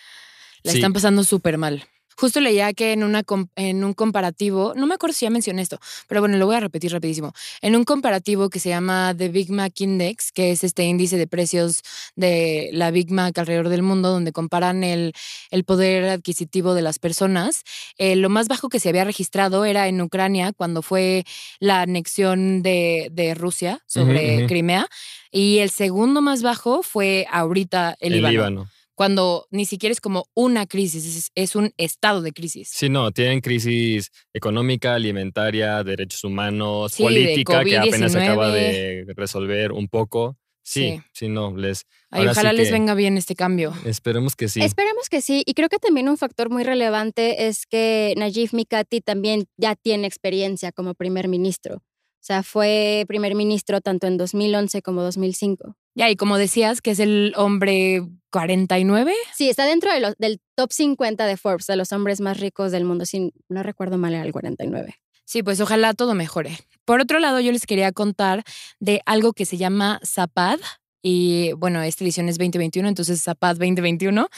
La 0.62 0.72
están 0.72 0.92
pasando 0.92 1.24
súper 1.24 1.59
mal. 1.59 1.85
Justo 2.18 2.40
leía 2.40 2.72
que 2.72 2.92
en, 2.92 3.04
una, 3.04 3.22
en 3.54 3.85
un 3.85 3.94
comparativo, 3.94 4.72
no 4.74 4.88
me 4.88 4.94
acuerdo 4.94 5.14
si 5.14 5.24
ya 5.24 5.31
mencioné 5.31 5.62
esto, 5.62 5.78
pero 6.09 6.20
bueno, 6.20 6.37
lo 6.37 6.46
voy 6.46 6.57
a 6.57 6.61
repetir 6.61 6.90
rapidísimo. 6.90 7.33
En 7.62 7.76
un 7.76 7.85
comparativo 7.85 8.50
que 8.50 8.59
se 8.59 8.70
llama 8.70 9.14
The 9.16 9.28
Big 9.28 9.52
Mac 9.52 9.81
Index, 9.81 10.33
que 10.33 10.50
es 10.50 10.64
este 10.64 10.83
índice 10.83 11.16
de 11.16 11.28
precios 11.28 11.83
de 12.16 12.70
la 12.72 12.90
Big 12.90 13.12
Mac 13.12 13.38
alrededor 13.38 13.68
del 13.68 13.83
mundo, 13.83 14.11
donde 14.11 14.33
comparan 14.33 14.83
el, 14.83 15.12
el 15.52 15.62
poder 15.62 16.09
adquisitivo 16.09 16.74
de 16.74 16.83
las 16.83 16.98
personas, 16.98 17.62
eh, 17.98 18.16
lo 18.16 18.31
más 18.31 18.48
bajo 18.48 18.68
que 18.68 18.81
se 18.81 18.88
había 18.88 19.04
registrado 19.04 19.64
era 19.64 19.87
en 19.87 20.00
Ucrania, 20.00 20.52
cuando 20.52 20.83
fue 20.83 21.24
la 21.61 21.83
anexión 21.83 22.64
de, 22.64 23.11
de 23.12 23.37
Rusia 23.37 23.85
sobre 23.87 24.44
Crimea, 24.48 24.88
y 25.31 25.59
el 25.59 25.70
segundo 25.70 26.20
más 26.20 26.42
bajo 26.42 26.83
fue 26.83 27.28
ahorita 27.31 27.94
el, 28.00 28.14
el 28.14 28.22
Líbano 28.22 28.68
cuando 28.98 29.46
ni 29.52 29.64
siquiera 29.64 29.92
es 29.92 30.00
como 30.00 30.26
una 30.34 30.66
crisis, 30.66 31.30
es, 31.32 31.54
un 31.54 31.72
estado 31.76 32.20
de 32.20 32.32
crisis. 32.32 32.68
Sí, 32.72 32.88
no, 32.88 33.12
tienen 33.12 33.40
crisis 33.40 34.11
económica, 34.34 34.94
alimentaria, 34.96 35.84
derechos 35.84 36.24
humanos, 36.24 36.96
política, 36.96 37.62
que 37.62 37.78
apenas 37.78 38.11
se 38.11 38.20
acaba 38.20 38.50
de 38.50 39.06
resolver 39.16 39.70
un 39.70 39.87
poco. 39.87 40.37
Sí, 40.64 41.00
sí, 41.12 41.28
no, 41.28 41.56
les... 41.56 41.87
ojalá 42.11 42.52
les 42.52 42.72
venga 42.72 42.94
bien 42.94 43.16
este 43.16 43.37
cambio. 43.37 43.72
Esperemos 43.84 44.34
que 44.34 44.48
sí. 44.48 44.62
Esperemos 44.62 45.08
que 45.08 45.22
sí. 45.22 45.44
Y 45.46 45.54
creo 45.54 45.68
que 45.68 45.78
también 45.78 46.08
un 46.08 46.18
factor 46.18 46.50
muy 46.50 46.64
relevante 46.64 47.46
es 47.46 47.66
que 47.66 48.14
Najib 48.16 48.50
Mikati 48.52 49.00
también 49.00 49.44
ya 49.56 49.76
tiene 49.76 50.08
experiencia 50.08 50.72
como 50.72 50.94
primer 50.94 51.28
ministro. 51.28 51.76
O 51.76 52.24
sea, 52.28 52.42
fue 52.42 53.04
primer 53.06 53.37
ministro 53.37 53.80
tanto 53.80 54.08
en 54.08 54.16
2011 54.16 54.82
como 54.82 55.02
2005. 55.02 55.76
Ya, 55.98 56.08
y 56.08 56.14
como 56.14 56.38
decías, 56.38 56.80
que 56.80 56.92
es 56.92 57.00
el 57.00 57.32
hombre 57.37 58.06
49. 58.30 59.12
Sí, 59.34 59.50
está 59.50 59.66
dentro 59.66 59.92
de 59.92 60.14
del 60.16 60.40
top 60.54 60.72
50 60.72 61.26
de 61.26 61.37
Forbes, 61.37 61.66
de 61.66 61.74
los 61.74 61.92
hombres 61.92 62.20
más 62.20 62.38
ricos 62.38 62.70
del 62.70 62.84
mundo. 62.84 63.04
Si 63.04 63.32
no 63.48 63.64
recuerdo 63.64 63.98
mal, 63.98 64.14
era 64.14 64.22
el 64.22 64.30
49. 64.30 64.94
Sí, 65.24 65.42
pues 65.42 65.61
ojalá 65.61 65.94
todo 65.94 66.14
mejore. 66.14 66.56
Por 66.84 67.00
otro 67.00 67.18
lado, 67.18 67.40
yo 67.40 67.50
les 67.50 67.66
quería 67.66 67.90
contar 67.90 68.44
de 68.78 69.02
algo 69.06 69.32
que 69.32 69.44
se 69.44 69.56
llama 69.56 70.00
Zapad. 70.06 70.61
Y 71.02 71.50
bueno, 71.54 71.82
esta 71.82 72.04
edición 72.04 72.28
es 72.28 72.38
2021, 72.38 72.88
entonces 72.88 73.20
Zapad 73.20 73.56
2021. 73.56 74.28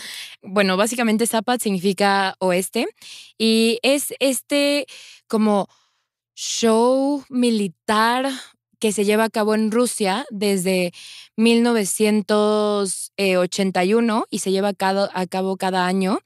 Bueno, 0.41 0.79
básicamente 0.79 1.27
Zapad 1.27 1.59
significa 1.59 2.37
oeste 2.39 2.87
y 3.37 3.79
es 3.83 4.15
este 4.19 4.87
como 5.29 5.69
show 6.35 7.23
militar 7.29 8.31
que 8.81 8.91
se 8.93 9.05
lleva 9.05 9.25
a 9.25 9.31
cabo 9.31 9.55
en 9.55 9.71
Rusia 9.71 10.27
desde 10.31 10.93
1981 11.37 14.27
y 14.31 14.39
se 14.41 14.51
lleva 14.51 14.71
a 14.71 15.27
cabo, 15.27 15.57
cada 15.57 15.87
año. 15.87 16.19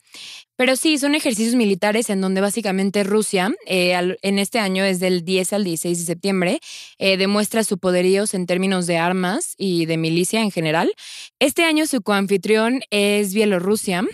Pero 0.56 0.76
sí, 0.76 0.98
son 0.98 1.16
ejercicios 1.16 1.56
militares 1.56 2.10
en 2.10 2.20
donde 2.20 2.40
básicamente 2.40 3.02
Rusia, 3.02 3.52
eh, 3.66 4.16
en 4.22 4.38
este 4.38 4.60
año 4.60 4.84
es 4.84 5.00
del 5.00 5.24
10 5.24 5.52
al 5.52 5.64
16 5.64 5.98
de 5.98 6.04
septiembre, 6.04 6.60
eh, 6.98 7.16
demuestra 7.16 7.64
su 7.64 7.78
poderíos 7.78 8.34
en 8.34 8.46
términos 8.46 8.86
de 8.86 8.98
armas 8.98 9.54
y 9.58 9.86
de 9.86 9.96
milicia 9.96 10.40
en 10.40 10.52
general. 10.52 10.94
Este 11.40 11.64
año 11.64 11.86
su 11.86 12.02
coanfitrión 12.02 12.82
es 12.90 13.34
Bielorrusia. 13.34 14.04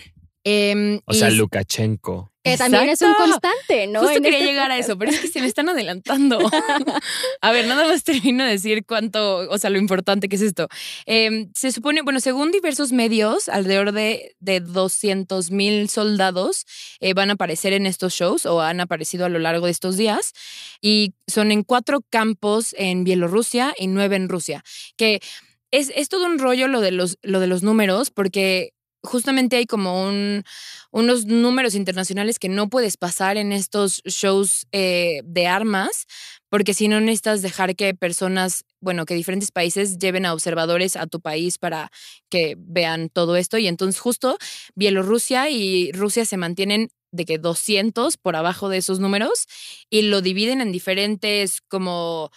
Em, 0.43 1.01
o 1.05 1.13
sea, 1.13 1.29
Lukashenko. 1.29 2.30
Que 2.43 2.57
también 2.57 2.89
es 2.89 3.01
un 3.03 3.13
constante, 3.13 3.85
¿no? 3.87 3.99
Justo 3.99 4.19
quería 4.21 4.39
este 4.39 4.51
llegar 4.51 4.71
a 4.71 4.77
eso, 4.77 4.97
pero 4.97 5.11
es 5.11 5.19
que 5.19 5.27
se 5.27 5.41
me 5.41 5.45
están 5.45 5.69
adelantando. 5.69 6.39
a 7.41 7.51
ver, 7.51 7.67
nada 7.67 7.87
más 7.87 8.03
termino 8.03 8.43
de 8.43 8.51
decir 8.51 8.83
cuánto, 8.85 9.47
o 9.49 9.57
sea, 9.59 9.69
lo 9.69 9.77
importante 9.77 10.27
que 10.27 10.37
es 10.37 10.41
esto. 10.41 10.67
Em, 11.05 11.51
se 11.53 11.71
supone, 11.71 12.01
bueno, 12.01 12.19
según 12.19 12.51
diversos 12.51 12.93
medios, 12.93 13.47
alrededor 13.47 13.91
de, 13.91 14.35
de 14.39 14.59
200 14.59 15.51
mil 15.51 15.87
soldados 15.87 16.65
eh, 16.99 17.13
van 17.13 17.29
a 17.29 17.33
aparecer 17.33 17.73
en 17.73 17.85
estos 17.85 18.13
shows 18.13 18.47
o 18.47 18.61
han 18.61 18.79
aparecido 18.79 19.25
a 19.25 19.29
lo 19.29 19.37
largo 19.37 19.67
de 19.67 19.71
estos 19.71 19.97
días 19.97 20.33
y 20.81 21.13
son 21.27 21.51
en 21.51 21.63
cuatro 21.63 22.01
campos 22.09 22.73
en 22.77 23.03
Bielorrusia 23.03 23.73
y 23.77 23.85
nueve 23.85 24.15
en 24.15 24.29
Rusia, 24.29 24.63
que 24.97 25.21
es, 25.69 25.91
es 25.95 26.09
todo 26.09 26.25
un 26.25 26.39
rollo 26.39 26.67
lo 26.67 26.81
de 26.81 26.91
los, 26.91 27.17
lo 27.21 27.39
de 27.39 27.47
los 27.47 27.61
números 27.63 28.09
porque 28.09 28.73
justamente 29.03 29.55
hay 29.55 29.65
como 29.65 30.03
un, 30.07 30.43
unos 30.91 31.25
números 31.25 31.75
internacionales 31.75 32.39
que 32.39 32.49
no 32.49 32.69
puedes 32.69 32.97
pasar 32.97 33.37
en 33.37 33.51
estos 33.51 34.01
shows 34.05 34.67
eh, 34.71 35.21
de 35.23 35.47
armas, 35.47 36.05
porque 36.49 36.73
si 36.73 36.87
no 36.87 36.99
necesitas 36.99 37.41
dejar 37.41 37.75
que 37.75 37.93
personas, 37.93 38.65
bueno, 38.79 39.05
que 39.05 39.15
diferentes 39.15 39.51
países 39.51 39.97
lleven 39.97 40.25
a 40.25 40.33
observadores 40.33 40.95
a 40.95 41.07
tu 41.07 41.21
país 41.21 41.57
para 41.57 41.91
que 42.29 42.55
vean 42.57 43.09
todo 43.09 43.35
esto. 43.35 43.57
Y 43.57 43.67
entonces 43.67 43.99
justo 43.99 44.37
Bielorrusia 44.75 45.49
y 45.49 45.91
Rusia 45.93 46.25
se 46.25 46.37
mantienen 46.37 46.89
de 47.11 47.25
que 47.25 47.37
200 47.37 48.17
por 48.17 48.35
abajo 48.35 48.69
de 48.69 48.77
esos 48.77 48.99
números 48.99 49.47
y 49.89 50.03
lo 50.03 50.21
dividen 50.21 50.61
en 50.61 50.71
diferentes 50.71 51.61
como 51.61 52.31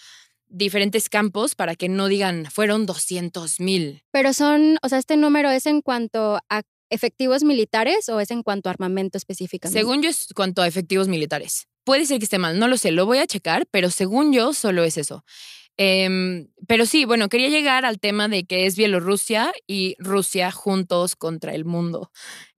diferentes 0.55 1.09
campos 1.09 1.55
para 1.55 1.75
que 1.75 1.89
no 1.89 2.09
digan 2.09 2.47
fueron 2.51 2.87
200 2.87 3.61
mil. 3.61 4.03
Pero 4.11 4.33
son, 4.33 4.79
o 4.83 4.89
sea, 4.89 4.99
este 4.99 5.17
número 5.17 5.51
es 5.51 5.67
en 5.67 5.83
cuanto 5.83 6.39
a 6.49 6.63
efectivos 6.91 7.43
militares 7.43 8.09
o 8.09 8.21
es 8.21 8.31
en 8.31 8.43
cuanto 8.43 8.69
a 8.69 8.73
armamento 8.73 9.19
específicamente? 9.19 9.79
Según 9.79 10.03
yo 10.03 10.11
es 10.11 10.29
cuanto 10.35 10.63
a 10.63 10.69
efectivos 10.69 11.09
militares. 11.09 11.67
Puede 11.85 12.07
ser 12.07 12.19
que 12.19 12.25
esté 12.25 12.39
mal, 12.39 12.59
no 12.59 12.69
lo 12.69 12.77
sé, 12.77 12.93
lo 12.93 13.05
voy 13.05 13.19
a 13.19 13.27
checar, 13.27 13.67
pero 13.71 13.91
según 13.91 14.33
yo 14.33 14.55
solo 14.55 14.85
es 14.85 14.97
eso. 14.97 15.25
Em, 15.77 16.49
pero 16.69 16.87
sí, 16.87 17.05
bueno, 17.05 17.29
quería 17.29 17.49
llegar 17.49 17.85
al 17.85 17.99
tema 17.99 18.29
de 18.29 18.45
que 18.45 18.67
es 18.67 18.77
Bielorrusia 18.77 19.53
y 19.67 19.97
Rusia 19.99 20.53
juntos 20.53 21.17
contra 21.17 21.53
el 21.53 21.65
mundo 21.65 22.11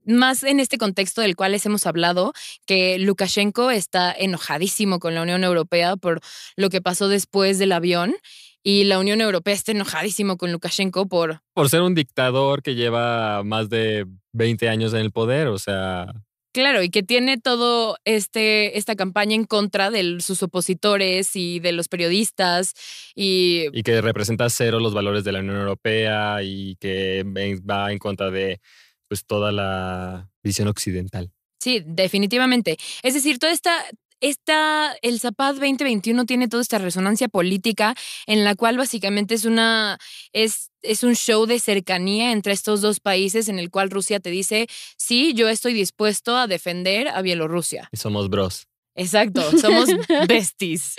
más 0.07 0.43
en 0.43 0.61
este 0.61 0.79
contexto 0.79 1.21
del 1.21 1.37
cual 1.37 1.53
les 1.53 1.67
hemos 1.67 1.87
hablado, 1.87 2.33
que 2.67 2.99
Lukashenko 2.99 3.71
está 3.71 4.13
enojadísimo 4.13 4.99
con 4.99 5.15
la 5.15 5.23
Unión 5.23 5.45
Europea 5.45 5.97
por 5.97 6.21
lo 6.57 6.71
que 6.71 6.81
pasó 6.81 7.09
después 7.09 7.59
del 7.59 7.73
avión 7.73 8.15
y 8.63 8.85
la 8.85 8.99
Unión 8.99 9.21
Europea 9.21 9.55
está 9.55 9.73
enojadísimo 9.73 10.37
con 10.37 10.51
Lukashenko 10.51 11.07
por... 11.07 11.41
Por 11.55 11.69
ser 11.69 11.83
un 11.83 11.95
dictador 11.95 12.63
que 12.63 12.75
lleva 12.75 13.45
más 13.45 13.69
de 13.69 14.07
20 14.33 14.69
años 14.69 14.93
en 14.93 15.01
el 15.01 15.13
poder, 15.13 15.49
o 15.49 15.59
sea... 15.59 16.13
Claro, 16.53 16.83
y 16.83 16.89
que 16.89 17.03
tiene 17.03 17.39
todo 17.39 17.99
este 18.07 18.79
esta 18.79 18.97
campaña 18.97 19.35
en 19.35 19.45
contra 19.45 19.91
de 19.91 20.23
sus 20.23 20.43
opositores 20.43 21.37
y 21.37 21.61
de 21.61 21.73
los 21.73 21.89
periodistas 21.89 22.73
y 23.15 23.67
y 23.75 23.83
que 23.83 24.01
representa 24.01 24.49
cero 24.49 24.81
los 24.81 24.95
valores 24.95 25.23
de 25.23 25.33
la 25.33 25.41
Unión 25.41 25.59
Europea 25.59 26.43
y 26.43 26.77
que 26.77 27.25
va 27.71 27.93
en 27.93 27.99
contra 27.99 28.31
de 28.31 28.63
pues 29.09 29.25
toda 29.25 29.53
la 29.53 30.31
visión 30.43 30.69
occidental. 30.69 31.33
Sí, 31.61 31.83
definitivamente. 31.85 32.77
Es 33.03 33.15
decir, 33.15 33.39
toda 33.39 33.53
esta, 33.53 33.85
esta, 34.21 34.95
el 35.03 35.21
Zapad 35.21 35.55
2021 35.55 36.25
tiene 36.25 36.49
toda 36.49 36.63
esta 36.63 36.79
resonancia 36.79 37.29
política 37.29 37.95
en 38.27 38.45
la 38.45 38.55
cual 38.55 38.77
básicamente 38.79 39.35
es 39.35 39.45
una, 39.45 39.99
es, 40.33 40.71
es 40.83 41.03
un 41.03 41.15
show 41.15 41.47
de 41.47 41.59
cercanía 41.59 42.33
entre 42.33 42.53
estos 42.53 42.81
dos 42.81 43.01
países 43.01 43.49
en 43.49 43.59
el 43.59 43.71
cual 43.71 43.91
Rusia 43.91 44.21
te 44.21 44.31
dice, 44.31 44.69
sí, 44.97 45.33
yo 45.35 45.49
estoy 45.49 45.75
dispuesto 45.75 46.37
a 46.37 46.47
defender 46.47 47.09
a 47.09 47.23
Bielorrusia. 47.23 47.89
Y 47.93 47.97
somos 47.97 48.29
bros. 48.31 48.67
Exacto, 48.95 49.43
somos 49.59 49.89
besties. 50.29 50.95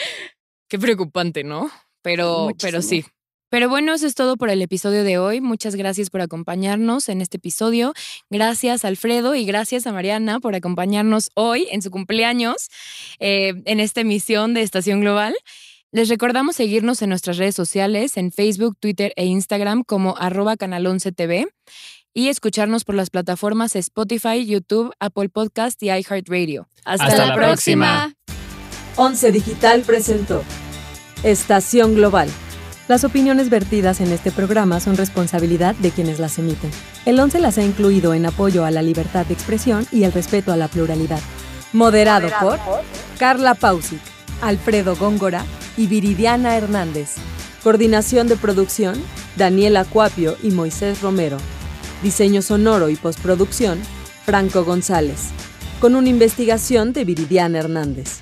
Qué 0.68 0.78
preocupante, 0.78 1.44
¿no? 1.44 1.72
Pero, 2.02 2.50
pero 2.62 2.82
sí. 2.82 3.06
Pero 3.50 3.70
bueno, 3.70 3.94
eso 3.94 4.08
es 4.08 4.16
todo 4.16 4.36
por 4.36 4.50
el 4.50 4.62
episodio 4.62 5.04
de 5.04 5.18
hoy. 5.18 5.42
Muchas 5.42 5.76
gracias 5.76 6.10
por 6.10 6.22
acompañarnos 6.22 7.10
en 7.10 7.22
este 7.22 7.38
episodio. 7.38 7.94
Gracias 8.30 8.84
Alfredo 8.84 9.36
y 9.36 9.46
gracias 9.46 9.88
a 9.88 9.94
Mariana 9.94 10.40
por 10.40 10.56
acompañarnos 10.56 11.30
hoy 11.34 11.68
en 11.72 11.82
su 11.82 11.92
cumpleaños 11.92 12.68
eh, 13.20 13.54
en 13.66 13.80
esta 13.80 14.02
emisión 14.02 14.54
de 14.54 14.62
Estación 14.62 15.02
Global. 15.02 15.36
Les 15.92 16.10
recordamos 16.10 16.58
seguirnos 16.58 17.02
en 17.02 17.10
nuestras 17.10 17.38
redes 17.38 17.56
sociales, 17.56 18.18
en 18.18 18.32
Facebook, 18.34 18.76
Twitter 18.80 19.14
e 19.16 19.26
Instagram 19.26 19.84
como 19.84 20.18
arroba 20.18 20.58
canal 20.58 20.86
11 20.86 21.14
TV 21.14 21.48
y 22.14 22.28
escucharnos 22.28 22.84
por 22.84 22.96
las 22.96 23.10
plataformas 23.10 23.76
Spotify, 23.76 24.46
YouTube, 24.46 24.92
Apple 25.00 25.30
Podcast 25.30 25.82
y 25.84 25.88
iHeartRadio. 25.90 26.68
Hasta, 26.84 27.06
Hasta 27.06 27.26
la, 27.28 27.36
próxima. 27.36 28.16
próxima. 28.26 28.38
11 28.98 29.32
Digital 29.32 29.82
presentó 29.84 30.44
Estación 31.24 31.96
Global. 31.96 32.30
Las 32.88 33.04
opiniones 33.04 33.50
vertidas 33.50 34.00
en 34.00 34.14
este 34.14 34.32
programa 34.32 34.80
son 34.80 34.96
responsabilidad 34.96 35.76
de 35.76 35.92
quienes 35.92 36.20
las 36.20 36.38
emiten. 36.38 36.72
El 37.06 37.20
11 37.20 37.42
las 37.42 37.58
ha 37.58 37.64
incluido 37.64 38.14
en 38.14 38.26
apoyo 38.26 38.64
a 38.64 38.72
la 38.72 38.82
libertad 38.82 39.26
de 39.26 39.34
expresión 39.34 39.86
y 39.92 40.04
el 40.04 40.14
respeto 40.14 40.54
a 40.54 40.58
la 40.58 40.70
pluralidad. 40.70 41.20
Moderado, 41.74 42.30
por, 42.40 42.58
Carla 43.20 43.56
Pausic, 43.56 44.00
Alfredo 44.42 44.96
Góngora 44.96 45.44
y 45.76 45.88
Viridiana 45.88 46.56
Hernández. 46.56 47.16
Coordinación 47.62 48.30
de 48.30 48.38
producción, 48.38 48.96
Daniela 49.36 49.84
Cuapio 49.84 50.38
y 50.42 50.52
Moisés 50.52 51.02
Romero. 51.02 51.38
Diseño 52.04 52.42
sonoro 52.42 52.88
y 52.88 52.96
postproducción, 52.96 53.80
Franco 54.24 54.64
González. 54.64 55.26
Con 55.82 55.96
una 55.96 56.08
investigación 56.08 56.94
de 56.94 57.04
Viridiana 57.04 57.60
Hernández. 57.60 58.22